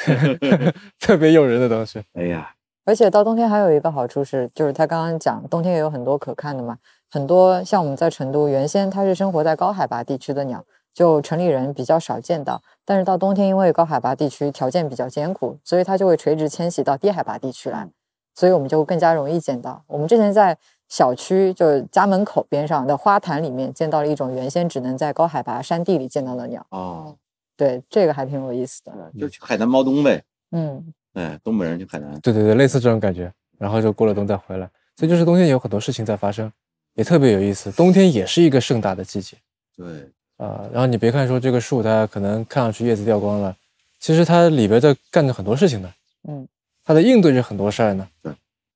[0.98, 2.03] 特别诱人的东西。
[2.14, 6.79] 哎呀，而且到冬天还有一个好处是，就是他刚刚讲冬天也有很多可看的嘛，
[7.11, 12.62] 很多像我们在成都，原先它是生活在高海拔地区的鸟，就城里人比较少见到。
[12.85, 17.88] 但是到冬天，因为高海拔地区条件比较艰苦，所以它就会垂直迁徙到低海拔地区来，
[18.35, 19.83] 所以我们就更加容易见到。
[19.88, 20.57] 我们之前在
[20.88, 26.64] 小区就家门口边上的花坛里面见到了一种原先只能在高海拔山地里见到的鸟。
[26.70, 27.16] 哦，
[27.57, 28.92] 对，这个还挺有意思的。
[29.18, 30.22] 就去海南猫冬呗。
[30.52, 32.18] 嗯，哎，东北人去海南。
[32.20, 33.33] 对对对，类似这种感觉。
[33.57, 36.52] 然后就过了冬再回来，所以就是冬天有很多事情在发生，
[36.94, 37.70] 也特别有意思。
[37.70, 39.37] 冬天也是一个盛大的季节
[39.76, 43.56] 对，啊、然后你别看说这个树它可能看上去叶子掉光了，
[43.98, 45.94] 其实它里边在干着很多事情呢，
[46.28, 46.46] 嗯，
[46.82, 48.08] 它在应对着很多事儿呢。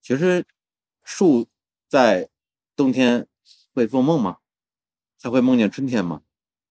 [0.00, 0.44] 其实
[1.04, 1.46] 树
[1.88, 2.28] 在
[2.76, 3.26] 冬天
[3.74, 4.38] 会做梦吗？
[5.20, 6.22] 它会梦见春天吗？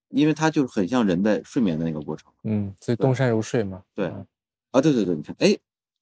[0.10, 2.32] 因为它就是很像人在睡眠的那个过程。
[2.44, 3.84] 嗯，所以东山如睡嘛。
[3.94, 4.26] 对嗯
[4.72, 5.58] 啊，对对对，你看，哎，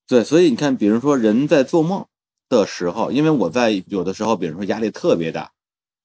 [0.05, 2.05] 对，所以你看，比如说人在做梦
[2.47, 5.51] 的时候，因为我在有的时候，比如说压力特别大、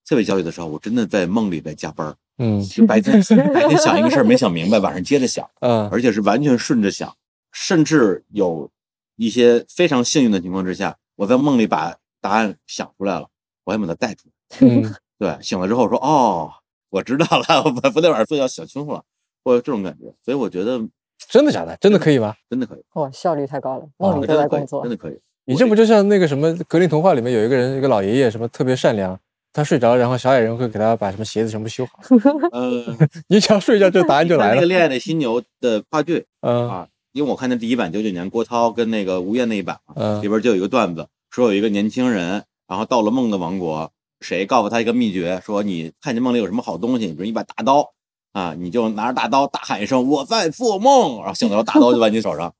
[0.06, 3.22] 特别焦虑的时候，我真的在梦里在加班儿，嗯就白天
[3.53, 7.14] 白天想一个事儿没想明白，晚上接着想，嗯而且是完全顺着想，
[7.53, 8.70] 甚至有
[9.16, 13.29] 一些非常幸运的情况之下，我在梦里把答案想出来了，
[13.64, 14.59] 我还把它带出来。
[14.66, 16.50] 嗯 对，醒了之后说哦，
[16.90, 19.03] 我知道了，我昨天晚上睡觉想清楚了，
[19.44, 20.81] 或者这种感觉，所以我觉得
[21.29, 21.76] 真的假的？
[21.79, 22.35] 真的可以吗？
[22.48, 24.90] 真的可以，哇，效率太高了，梦里在工作真。
[24.90, 25.20] 的可以。
[25.44, 29.18] 你这不就像那个什么格林童话里面有一个人，一个老爷爷，什么特别善良，
[29.52, 31.92] 他睡着，然后小矮人会给他把什么鞋子全部修好。
[32.52, 32.96] 呃，
[33.28, 34.54] 你只要睡一觉，这答案就来了。
[34.54, 47.92] 看那个《恋爱的犀牛》的话剧嗯啊，因为我看那第一版九九年郭涛跟那个吴越那一版嘛，里嗯边就有一个段子，说有一个年轻人，然后到了梦的王国，谁告诉他一个秘诀，说你看见梦里有什么好东西，比如一把大刀
[48.32, 52.52] 啊，你就拿着大刀大喊一声我在做梦，然后醒的时候大刀就在你手上。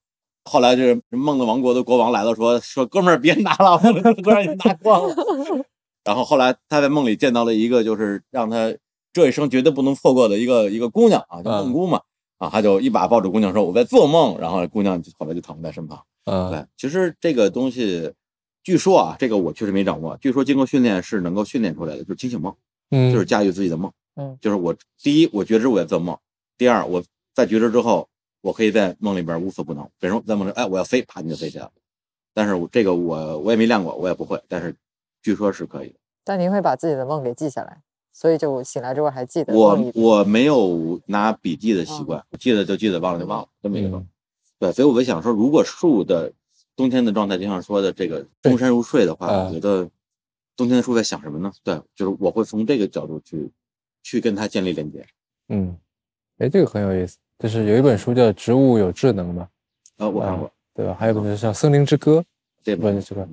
[0.45, 5.15] 后来就是梦的王国的国王来了，说说哥们儿别拿了，我都让你拿光了。
[6.11, 8.75] 然后后来他在梦里见到了一个就是让他
[9.13, 12.01] 这一生绝对不能错过的一个一个姑娘啊，叫梦姑嘛。
[12.39, 16.03] 啊，他就一把抱住姑娘说：“我在做梦。”然后姑娘就后来就躺在身旁。
[16.25, 18.13] 嗯对，其实这个东西，
[18.65, 20.17] 据说啊，这个我确实没掌握。
[20.17, 22.53] 据说经过训练是能够训练出来的，就是清醒梦，
[22.91, 23.93] 嗯，就是驾驭自己的梦。
[24.17, 26.17] 嗯，就是我第一，我觉知我在做梦；
[26.59, 27.01] 第二，我
[27.35, 28.09] 在觉知之后，
[28.41, 29.85] 我可以在梦里边无所不能。
[30.01, 31.71] 比如说在梦里，哎，我要飞，啪你就飞起来了。
[32.35, 34.41] 但是我这个我我也没练过，我也不会。
[34.49, 34.75] 但是
[35.23, 35.95] 据说是可以的。
[36.25, 44.07] 但您会把自己的梦给记下来，所以就醒来之后还记得我我没有拿笔记的习惯，记得就记得，忘了就忘了，这么一个状态。
[44.07, 44.11] 嗯
[44.61, 46.31] 对，所以我在想说，如果树的
[46.77, 49.89] 冬天的状态，就像说的这个东山如睡的话，啊我觉得
[50.55, 51.51] 冬天的树在想什么呢？
[51.65, 53.51] 对，就是我会从这个角度去
[54.03, 55.03] 去跟它建立连接。
[55.49, 55.75] 嗯，
[56.37, 59.49] 哎，这个很有意思，就是有一本书叫《植物有智能》嘛，
[59.97, 60.95] 啊，我看过对吧？
[61.01, 62.19] 还有一本就是像《森林之歌》，
[62.63, 63.27] 这本不是这个，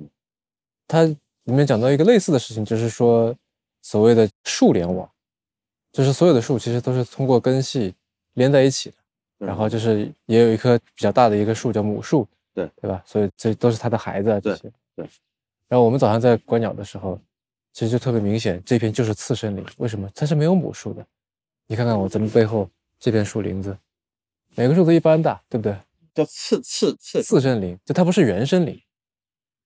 [0.86, 1.16] 它
[1.48, 3.34] 里面讲到一个类似的事情，就是说
[3.82, 5.10] 所谓的树联网，
[5.90, 7.94] 就是所有的树其实都是通过根系
[8.34, 8.96] 连在一起的。
[9.38, 13.02] 然后就是也有一棵比较大的一棵树叫母树，对对吧？
[13.06, 14.72] 所以这都是它的孩子啊这对些。
[14.96, 15.08] 对。
[15.68, 17.18] 然后我们早上在观鸟的时候，
[17.72, 19.64] 其实就特别明显，这片就是次生林。
[19.78, 20.10] 为什么？
[20.14, 21.06] 它是没有母树的。
[21.66, 23.74] 你看看我咱们背后这片树林子，
[24.56, 25.74] 每个树都一般大，对不对？
[26.14, 28.76] 叫次次次次生林，就它不是原生林，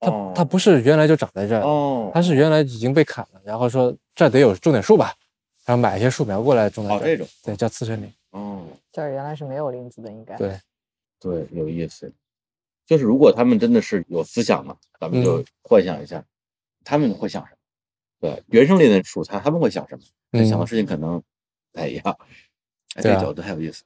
[0.02, 5.14] 它、哦它不是原来就长在这儿，哦它是原来已经被砍了，然后说这儿得有种点树吧，
[5.64, 8.12] 然后买一些树苗过来种在这儿，哦这种对，叫次生林。
[8.30, 10.36] 哦，这儿原来是没有林子的，应该。
[10.36, 10.58] 对，
[11.20, 12.12] 对，有意思。
[12.84, 16.22] 就是如果他们真的是有思想嘛，咱们就嗯幻想一下，
[16.84, 17.56] 他们会想什么？
[18.20, 20.02] 对，原生林的树，他他们会想什么？
[20.32, 21.20] 嗯想的事情可能
[21.72, 22.04] 不太一样。
[22.96, 23.84] 哎，这角度很有意思。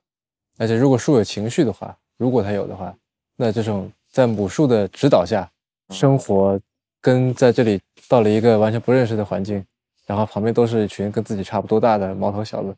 [0.59, 2.97] 而且如果树有情绪的话，如果它有的话，
[3.35, 5.51] 那这种在母树的指导下嗯
[5.91, 6.61] 生活，
[7.01, 9.65] 跟在这里到了一个完全不认识的环境，
[10.07, 12.77] 然后旁边都是一群跟自己差不多大的毛头小子，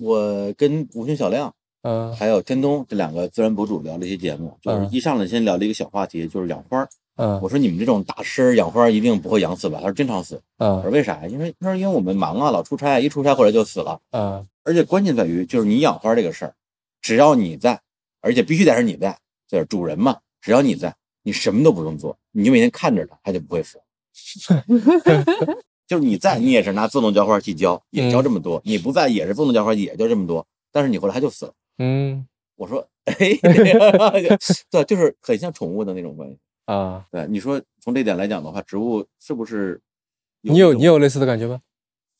[0.00, 6.88] 我跟吴军小亮嗯还有天东这两个自然博主聊了一些节目，就是嗯一上来先聊了一个小话题，就是养花儿。
[7.16, 9.78] 嗯我说你们这种大师养花儿一定不会养死吧？
[9.80, 10.40] 他说经常死。
[10.58, 11.26] 嗯我说嗯为啥？
[11.26, 14.00] 因为他说因为我们忙啊，老出差，一出差回来就死了。
[14.12, 16.54] 嗯而且关键在于，就是你养花这个事儿，
[17.00, 17.80] 只要你在，
[18.20, 20.94] 而且必须得是你在，就是主人嘛，只要你在，
[21.28, 23.78] 你什么都不用做，你就每天看着它，它就不会死。
[25.86, 30.46] 就是你在，你也是拿自动浇花器浇，也浇这么多；你不在，也是自动浇花器，也浇这么多。
[30.72, 31.52] 但是你回来它就死了。
[31.76, 32.26] 嗯
[32.56, 33.14] 我说，哎，
[34.70, 36.38] 对，就是很像宠物的那种关系。
[36.64, 39.82] 啊，对，你说从这点来讲的话，植物是不是
[40.40, 41.60] 你有你有类似的感觉吗？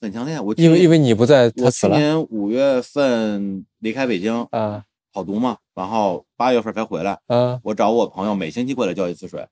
[0.02, 0.38] 很强烈？
[0.38, 4.84] 我因为因为你不在，它我去死了年五月份离开北京，啊
[5.18, 7.18] 跑读嘛，然后八月份才回来。
[7.26, 9.44] 嗯我找我朋友每星期过来浇一次水，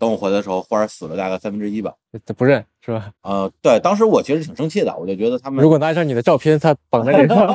[0.00, 1.94] 等我回来的时候，花儿死了大概三分之一吧。
[2.36, 3.12] 不认是吧？
[3.22, 7.46] 呃，对，当时我其实挺生气的，我就觉得他们如果拿一张你的照片，他绑在脸上，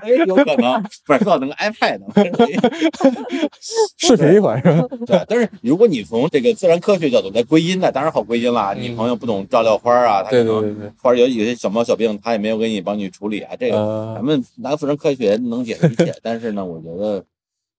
[0.00, 2.00] 哎，有可能不是说到那个 iPad，
[3.98, 4.88] 视频一会儿是吧？
[5.06, 8.74] 对，但是如果你从这个自然科学角度来归因那当然好归因了。
[8.74, 13.54] 你朋友不懂照料花儿啊，他对可能对对对，花儿有有些小毛小病，他也没有给你帮你处理啊。
[13.60, 17.22] 这个呃咱们拿自然科学能解释一切，但是呢，我觉得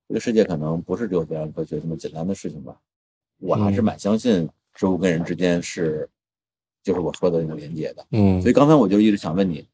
[0.08, 2.76] 这个世界可能不是只有自然科学这么简单的事情吧。
[3.44, 6.10] 我还是嗯蛮相信植物跟人之间是，
[6.82, 8.06] 就是我说的那种连接的。
[8.12, 9.68] 嗯所以刚才我就一直想问你，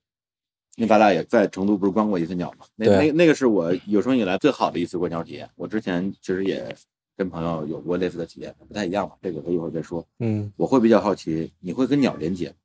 [0.75, 2.65] 因为咱俩也在成都不是观过一次鸟嘛？
[2.75, 5.49] 那那那个是我有生以来最好的一次观鸟体验。
[5.55, 6.75] 我之前其实也
[7.15, 9.15] 跟朋友有过类似的体验，不太一样吧？
[9.21, 10.05] 这个我一会儿再说。
[10.19, 12.55] 嗯，我会比较好奇，你会跟鸟连接吗？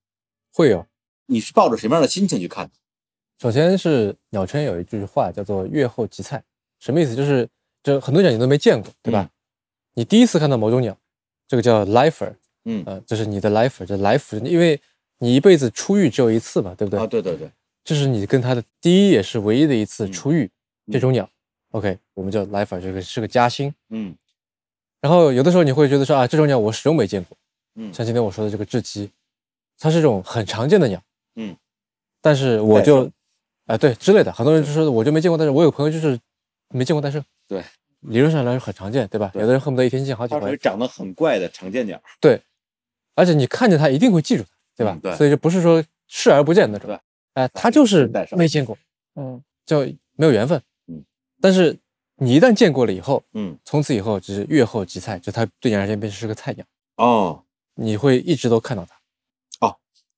[0.52, 0.86] 会有。
[1.26, 2.70] 你是抱着什么样的心情去看？
[3.40, 6.42] 首先是鸟圈有一句话叫做“月后即菜”，
[6.78, 7.16] 什么意思？
[7.16, 7.48] 就是
[7.82, 9.28] 就很多鸟你都没见过，对吧？
[9.94, 10.96] 你第一次看到某种鸟，
[11.48, 12.34] 这个叫 lifer，
[12.64, 12.82] 嗯。
[12.86, 14.80] 呃，这是你的 lifer，这来福，因为
[15.18, 17.00] 你一辈子出狱只有一次嘛，对不对？
[17.00, 17.50] 啊，对对对，
[17.82, 20.12] 这是你跟它的第一也是唯一的一次嗯。
[20.12, 20.50] 出狱，
[20.92, 21.28] 这种鸟
[21.70, 23.74] ，OK，我们叫 lifer，这个是个加薪。
[23.90, 24.14] 嗯。
[25.00, 27.36] 然后有的时候你会觉得说啊，这种鸟我始终没见过，
[27.76, 27.92] 嗯。
[27.92, 29.10] 像今天我说的这个雉鸡，
[29.78, 31.02] 它是一种很常见的鸟，
[31.36, 31.56] 嗯，
[32.20, 33.12] 但是我就胜，
[33.66, 36.18] 啊、对之类的，很多人就说我就没见过，但是我有朋友就是
[36.70, 37.62] 没见过但是，对，
[38.04, 39.30] 理论上来说很常见，对吧？
[39.32, 42.00] 对有的人恨不得一天见好几回，长得很怪的常见鸟。
[42.20, 42.40] 对，
[43.14, 44.92] 而且你看见它一定会记住它，对吧？
[44.94, 46.98] 嗯对所以就不是说视而不见那种，对，
[47.34, 48.76] 哎、它就是没见过，
[49.16, 49.80] 嗯，就
[50.16, 51.04] 没有缘分，嗯，
[51.40, 51.78] 但是
[52.16, 56.64] 你一旦见过了以后，嗯从此以后就是月后即菜，就它对你而言变成是个菜鸟，
[56.96, 57.44] 哦，
[57.74, 58.94] 你会一直都看到它。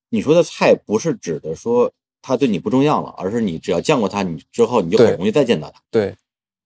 [0.08, 5.82] 你说的菜不是指的说它对你不重要了，而是你只要见过它，你之后你就很容易再见到它。
[5.90, 6.14] 对，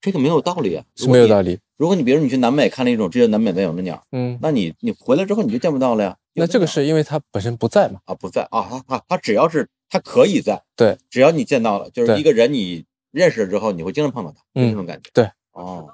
[0.01, 1.59] 这个没有道理啊，是没有道理。
[1.77, 6.17] 如果你比如你去南美看了一种只有南美才有的鸟，嗯，那你你回来之后你就见不到了呀。
[6.35, 8.01] 那这个是因为它本身不在嘛？
[8.05, 15.11] 啊不在啊，它它它只要是它可以在，对，只要你见到了，就是一个人你认识了之后，你会经常碰到它，就嗯这种感觉。
[15.13, 15.89] 对，哦，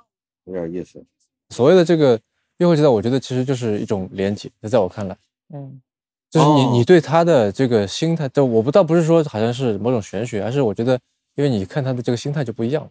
[0.45, 1.05] 有点意思。
[1.51, 2.21] 所谓的这个
[2.59, 4.51] 约会之道，我觉得其实就是一种连接。
[4.61, 5.17] 那在我看来，
[5.55, 5.81] 嗯
[6.31, 10.99] 就是你哦你对他的这个心态，就我不倒不是说好像是某种玄学，而是我觉得，
[11.37, 12.91] 因为你看他的这个心态就不一样了，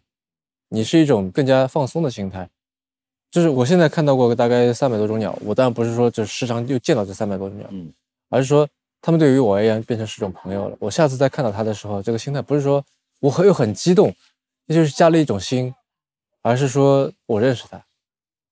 [0.69, 2.49] 你是一种更加放松的心态。
[3.31, 7.93] 就是我现在看到过大概三百多种鸟，我当然不是说就时常又见到这三百多种鸟，嗯
[8.29, 8.67] 而是说
[9.01, 10.77] 它们对于我而言变成是种朋友了。
[10.79, 12.83] 我下次再看到它的时候，这个心态不是说
[13.19, 14.13] 我很又很激动，
[14.65, 15.73] 那就是加了一种心，
[16.41, 17.83] 而是说我认识它，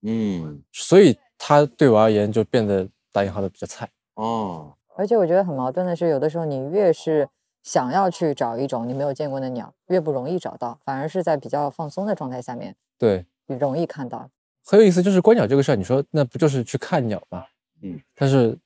[0.01, 3.89] 嗯所以它对我而言就变得打引号的比较菜。
[4.16, 7.28] 哦而且我觉得很矛盾的是，有的时候你越是
[7.64, 14.30] 想要去找一种你没有见过的鸟，越不容易找到，反而是在比较放松的状态下面对，容易看到。
[14.66, 17.45] 很有意思，就是观鸟这个事儿，你说那不就是去看鸟吗？
[17.82, 18.57] 嗯，但是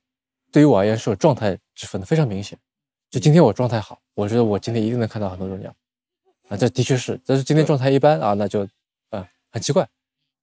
[0.52, 2.58] 对于我而言是有状态之分的，非常明显。
[3.10, 5.74] 就今天我状态好，我觉得我今天一定能看到很多种鸟
[6.50, 7.20] 啊，这的确是。
[7.26, 8.68] 但是今天状态一般啊，那就
[9.10, 9.88] 啊很奇怪。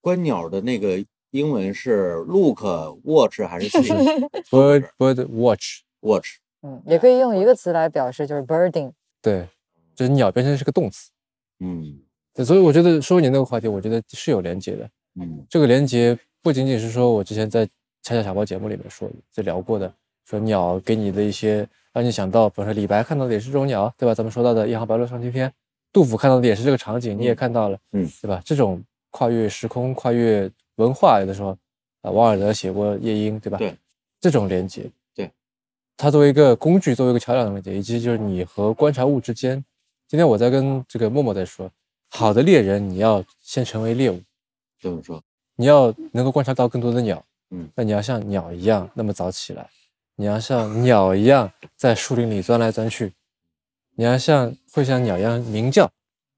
[0.00, 2.62] 观鸟的那个英文是 look、
[3.04, 5.82] watch 还是 see？watch？bird bird watch，
[6.64, 8.90] 嗯，也可以用一个词来表示，就是 birding。
[9.20, 9.46] 对，
[9.94, 11.10] 就是鸟变成是个动词。
[11.60, 12.00] 嗯
[12.32, 14.88] 对，所以我觉得说你那个话题，我觉得是有连接的。
[15.20, 17.64] 嗯这个连接不仅仅是说我之前在
[18.02, 19.92] 恰恰小报节目里面说的，就聊过的，
[20.24, 24.14] 说鸟给你的一些让你想到，比如说李白看到的也是这种鸟，对吧？
[24.14, 25.48] 咱们说到的《夜航白鹭上青天》，
[25.92, 28.42] 杜甫看到的也是这个场景，你也看到了，嗯，对吧？
[28.44, 31.56] 这种跨越时空、跨越文化，有的时候
[32.02, 33.58] 啊，王尔德写过《夜莺》，对吧？
[33.58, 33.76] 对，
[34.20, 34.90] 这种连接，对，
[35.96, 39.64] 它作为一个工具，作为一个桥梁的问题，以及就是你和观察物之间。
[40.08, 41.70] 今天我在跟这个默默在说，
[42.10, 44.20] 好的猎人，你要先成为猎物。
[44.80, 45.22] 怎么说，
[45.56, 49.68] 你要能够观察到更多的鸟，嗯，那你要像鸟一样那么早起来，
[50.16, 53.12] 你要像鸟一样在树林里钻来钻去，
[53.96, 55.90] 你要像会像鸟一样鸣叫，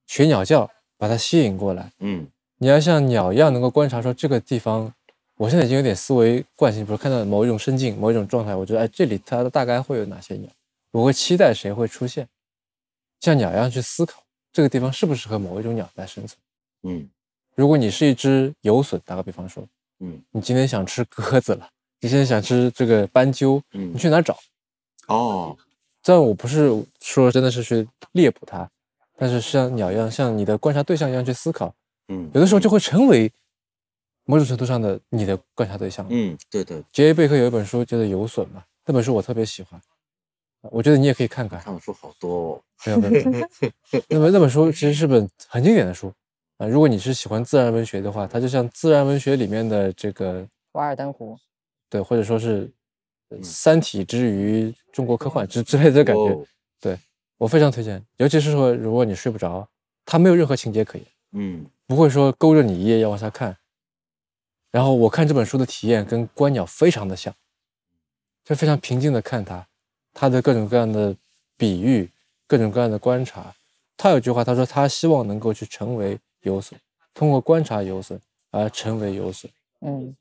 [0.06, 2.28] 学鸟叫把它吸引过来，嗯
[2.58, 4.94] 你要像鸟一样能够观察说这个地方，
[5.36, 10.50] 我现在已经有点思维惯性，比如看到某一种生境、某一种状态，我觉得哎这里它大概会有哪些鸟，
[10.92, 12.26] 我会期待谁会出现，
[13.20, 14.22] 像鸟一样去思考
[14.52, 16.38] 这个地方适不适合某一种鸟来生存。
[16.84, 17.08] 嗯
[17.54, 19.62] 如果你是一只游隼，打个比方说，
[20.00, 21.68] 嗯你今天想吃鸽子了，
[22.00, 24.38] 你现在想吃这个斑鸠，嗯你去哪儿找？
[25.08, 25.56] 哦
[26.02, 26.70] 虽然我不是
[27.00, 28.70] 说真的是去猎捕它，
[29.16, 31.74] 但是像鸟一样，像你的观察对象一样去思考，
[32.08, 33.32] 嗯，有的时候就会成为
[34.26, 36.06] 某种程度上的你的观察对象。
[36.10, 39.80] 嗯对对，杰伊贝克有一本书叫做《有损》嘛，那本书我特别喜欢，
[40.70, 41.58] 我觉得你也可以看看。
[41.60, 42.62] 看的书好多哦。
[42.84, 43.48] 没有没有，
[44.10, 46.12] 那么那本书其实是本很经典的书
[46.58, 46.66] 啊。
[46.66, 51.38] 如果你是喜欢自然文学的话，它就像自然文学里面的这个瓦尔登湖，
[51.88, 52.70] 对，或者说是
[53.42, 56.46] 三体之于中国科幻之之类的感觉，哦
[57.38, 58.02] 我非常推荐。
[58.18, 59.66] 尤其是说，如果你睡不着，
[60.04, 63.56] 它没有任何情节可言，嗯不会说勾着你一页要往下看。
[64.76, 67.32] 然后我看这本书的体验跟观鸟非常的像，
[68.44, 69.66] 就非常平静的看它，
[70.12, 71.16] 它的各种各样的
[71.56, 72.10] 比喻，
[72.46, 73.54] 各种各样的观察。
[73.96, 76.78] 他有句话，他说他希望能够去成为有损，
[77.14, 78.20] 通过观察有损
[78.50, 79.50] 而成为有损。
[79.80, 80.14] 嗯，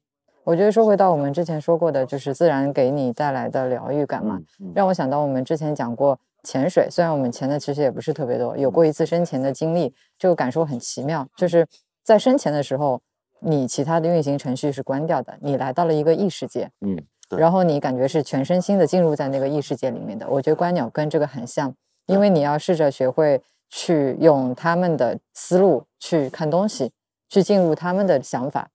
[0.45, 11.67] 我觉得说回到我们之前说过的，就是自然给你带来的疗愈感嘛，嗯让我想到我们之前讲过潜水，虽然我们潜的其实也不是特别多，有过一次深潜的经历，这个感受很奇妙，就是
[12.01, 13.01] 在深潜的时候，
[13.47, 16.95] 你其他的运行程序是关掉的，你来到了一个异世界，嗯，
[17.29, 20.27] 对然后你感觉是全身心的进入在那个异世界里面的。
[20.27, 21.71] 我觉得观鸟跟这个很像，
[22.07, 26.91] 因为你要试着学会去用他们的思路去看东西，
[27.29, 28.69] 去进入他们的想法，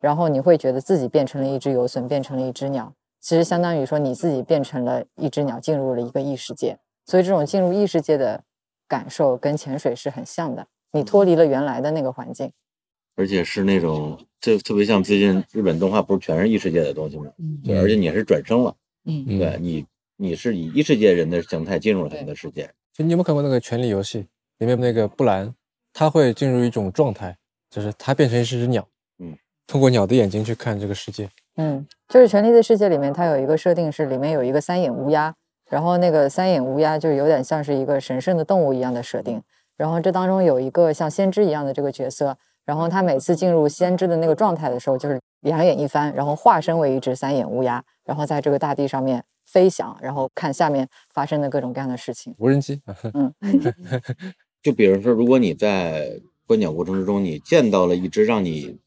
[0.00, 2.92] 然后你会觉得自己变成了一只游隼，变成了一只鸟。
[3.20, 6.76] 其实相当于说你自己变成了一只鸟，进入了一个异世界。
[7.06, 8.42] 所以这种进入异世界的
[8.88, 12.52] 感受跟潜水是很像的，你脱离了原来的那个环境。
[13.18, 17.24] 而且是那种这特别像最近日本动画，不是全是异世界的东西吗？
[17.38, 17.60] 嗯。
[17.64, 18.72] 对，而且你还是转生了，
[19.06, 19.24] 嗯。
[19.26, 19.38] 嗯。
[19.40, 19.84] 对你
[20.16, 24.20] 你是以异世界人的形态进入了他们的世界，就你有没有看过那个《权力游戏》
[24.58, 25.52] 里面那个布兰，
[25.92, 27.36] 他会进入一种状态，
[27.68, 28.86] 就是他变成一只鸟，
[29.18, 31.28] 嗯，通过鸟的眼睛去看这个世界。
[31.56, 35.34] 嗯，就是《权力的世界》里面，它有一个设定是里面有一个三眼乌鸦，
[35.68, 39.42] 然后那个三眼乌鸦就有点像是一个神圣的动物一样的设定。
[39.76, 42.36] 然后这当中有一个像先知一样的这个角色，
[42.68, 52.34] 然后他每次进入先知的那个状态的时候，就是两眼一翻，然后化身为一只三眼乌鸦，然后在这个大地上面飞翔，然后看下面发生的各种各样的事情。
[52.36, 52.82] 无人机，
[53.14, 53.32] 嗯
[54.62, 58.78] 就比如说，如果你在观鸟过程之中，你见到了一只让你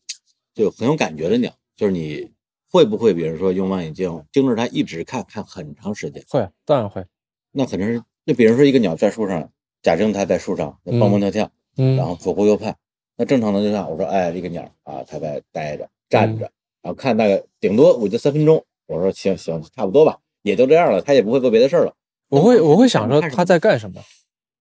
[0.53, 2.31] 就很有感觉的鸟，就是你
[2.69, 6.23] 会不会，比如说用望远镜盯着它一直看看很长时间？
[6.29, 7.03] 会，当然会。
[7.51, 9.49] 那肯定是，就比如说一个鸟在树上，
[9.81, 12.75] 假定它在树上蹦蹦跳跳，嗯，然后左顾右盼，
[13.21, 16.49] 那正常的就像我说，哎，这个鸟啊，它在待着站着，
[16.81, 21.93] 然后看大概顶多我就三分钟，我说行行，差不多吧，也就这样了，它也不会做别的事儿了。
[22.29, 24.01] 我会我会想说他看什么在干什么，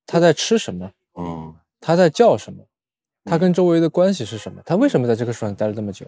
[0.05, 2.65] 它在吃什么，嗯它在叫什么，
[3.25, 6.05] 他嗯跟周围的关系是什么，它为什么在这个树上待了这么久？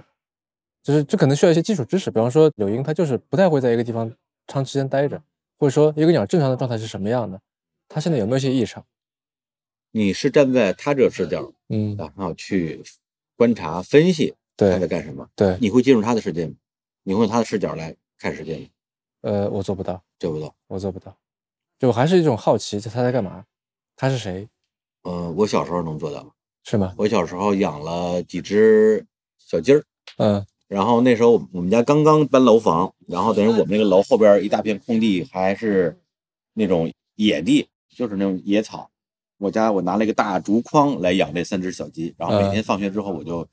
[0.82, 4.12] 就是这可能需要一些基础知识，比方说柳莺，它就是不太会在一个地方
[4.46, 5.22] 长时间待着，
[5.58, 7.40] 或者说一个鸟正常的状态是什么样的，
[7.88, 8.84] 它现在有没有一些异常？
[9.92, 12.82] 你是站在他这视角，嗯，然后去
[13.36, 16.54] 观察分析他在干什么，对，你会进入他的世界吗？
[17.04, 18.66] 你会用他的视角来看世界吗？
[19.20, 20.54] 呃，我做不到，做不到？
[20.66, 21.16] 我做不到，
[21.78, 23.44] 就我还是一种好奇，他在干嘛？
[23.94, 24.48] 他是谁？
[25.02, 26.34] 呃，我小时候能做到，
[26.64, 26.94] 是吗？
[26.96, 29.04] 我小时候养了几只
[29.38, 29.84] 小鸡儿，
[30.16, 36.00] 嗯然后那时候我们家刚刚搬楼房，然后等于我们那个楼后边一大片空地还是
[36.54, 38.90] 那种野地，就是那种野草。
[39.42, 43.46] 我家我拿了一个大竹筐来养这三只小鸡，然后每嗯天放学之后我就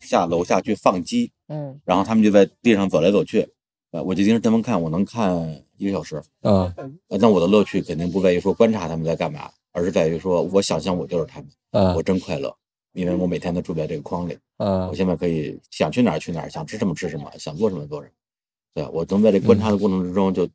[0.00, 3.48] 下楼下去放鸡，嗯然后他们就在地上走来走去，
[3.92, 5.34] 呃，我就盯着他们看，我能看
[5.78, 6.22] 一个小时。
[6.42, 6.70] 嗯
[7.08, 11.48] 呃，那我的乐趣肯定不在于说观察他们在干嘛，而是在于说我想象我就是他们，
[11.94, 12.54] 我嗯真快乐，
[12.92, 14.36] 因为我每天都住在这个筐里。
[14.58, 18.12] 我嗯现在可以想去哪儿去哪儿，想吃什么吃什么，想做什么做什么。
[18.74, 20.46] 对我能在这观察的过程之中就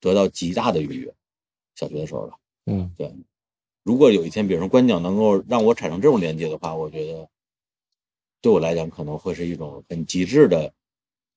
[0.00, 1.14] 得到极大的愉悦。
[1.76, 3.14] 小学的时候吧，嗯，对。
[3.86, 7.28] 如果有一天，比如说观鸟能够让我产生这种连接的话，我觉得
[8.42, 10.72] 对我来讲可能会是一种很极致的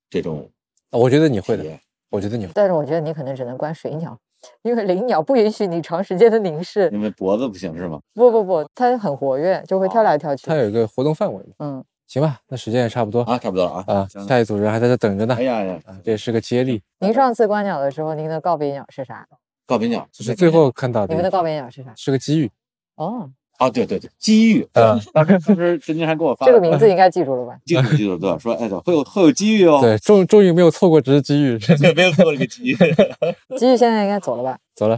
[0.09, 0.49] 这种
[0.89, 1.63] 我觉得你会的，
[2.09, 2.51] 我觉得你会。
[2.55, 4.17] 但是我觉得你可能只能观水鸟，
[4.63, 6.89] 因为灵鸟不允许你长时间的凝视。
[6.91, 8.01] 因为脖子不行是吗？
[8.15, 10.47] 不不不，它很活跃，就会跳来跳去。
[10.47, 11.45] 它有一个活动范围。
[11.59, 13.83] 嗯，行吧，那时间也差不多啊，差不多了啊。
[13.85, 15.43] 啊，下一组人还在这等着呢哎。
[15.43, 19.27] 呀呀，啊，这也是个接力，您上次观鸟的时候，您的告别鸟是啥？
[19.69, 21.93] 告别鸟就是最后看到的，你们的告别鸟是啥？
[21.95, 22.49] 是个机遇。
[22.95, 24.67] 哦，啊，对对对，机遇。
[24.73, 27.55] 嗯，当时当时曾经还给我发这个名字应该记住了吧？
[27.67, 28.35] 记住记住对吧？
[28.39, 29.77] 说哎，会有会有机遇哦。
[29.79, 31.59] 对，终终于没有错过，只是机遇。
[31.77, 32.75] 对，没有错过这个机遇。
[33.59, 34.57] 机遇现在应该走了吧？
[34.73, 34.97] 走了，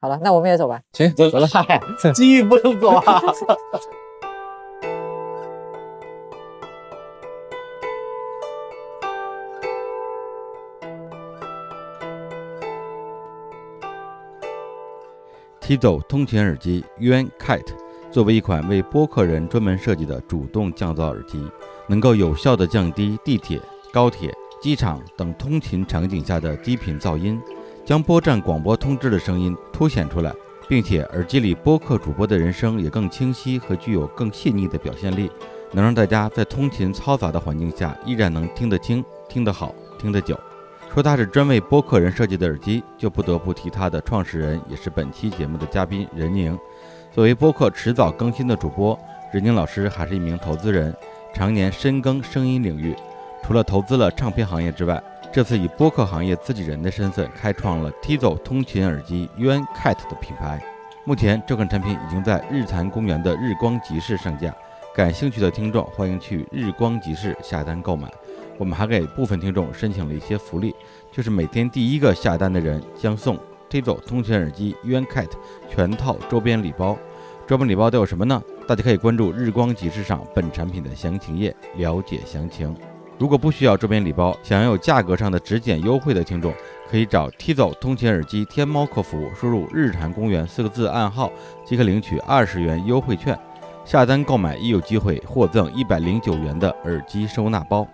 [0.00, 0.80] 好了，那我们也走吧。
[0.92, 1.46] 行，走走了。
[1.48, 1.80] 嗨，
[2.14, 3.20] 机遇不能走啊。
[15.62, 17.72] Tido 通勤耳机 Yuan Kite
[18.10, 21.40] 作为一款为播客人专门设计的主动降噪耳机，
[21.86, 23.60] 能够有效地降低地铁、
[23.92, 27.40] 高铁、机场等通勤场景下的低频噪音，
[27.84, 30.34] 将播站广播通知的声音凸显出来，
[30.68, 35.30] 并且耳机里播客主播的人声也更清晰和具有更细腻的表现力，
[35.70, 40.36] 能让大家在通勤嘈杂的环境下依然能听得清、听得好、听得久。
[40.92, 46.58] 说它是专为播客人设计的耳机，就不得不提它的创始人，也是本期节目的嘉宾任宁。
[47.10, 48.98] 作为播客迟早更新的主播，
[49.32, 50.94] 任宁老师还是一名投资人，
[51.32, 52.94] 常年深耕声音领域。
[53.42, 60.62] 除了投资了唱片行业之外，这次以播客行业自己人的身份开创了 Tizo 通勤耳机 UN Cat 的品牌。
[61.06, 64.54] 目前这款产品已经在日坛公园的日光集市上架，
[64.94, 68.06] 感兴趣的听众欢迎去日光集市下单购买。
[68.58, 70.74] 我们还给部分听众申请了一些福利，
[71.10, 73.38] 就是每天第一个下单的人将送
[73.70, 75.30] Tizo 通勤耳机 Yuan Cat
[75.68, 76.96] 全套周边礼包。
[77.46, 78.42] 周边礼包都有什么呢？
[78.68, 82.74] 大家可以关注日光集市上本产品的详情页了解详情。
[83.18, 86.52] 如果不需要周边礼包，想要有价格上的直减优惠的听众，
[86.90, 91.30] 可以找 Tizo 通勤耳机天猫客服，输入“日坛公园”四个字暗号，
[91.64, 93.38] 即可领取二十元优惠券。
[93.84, 97.86] 下单购买亦有机会获赠一百零九元的耳机收纳包。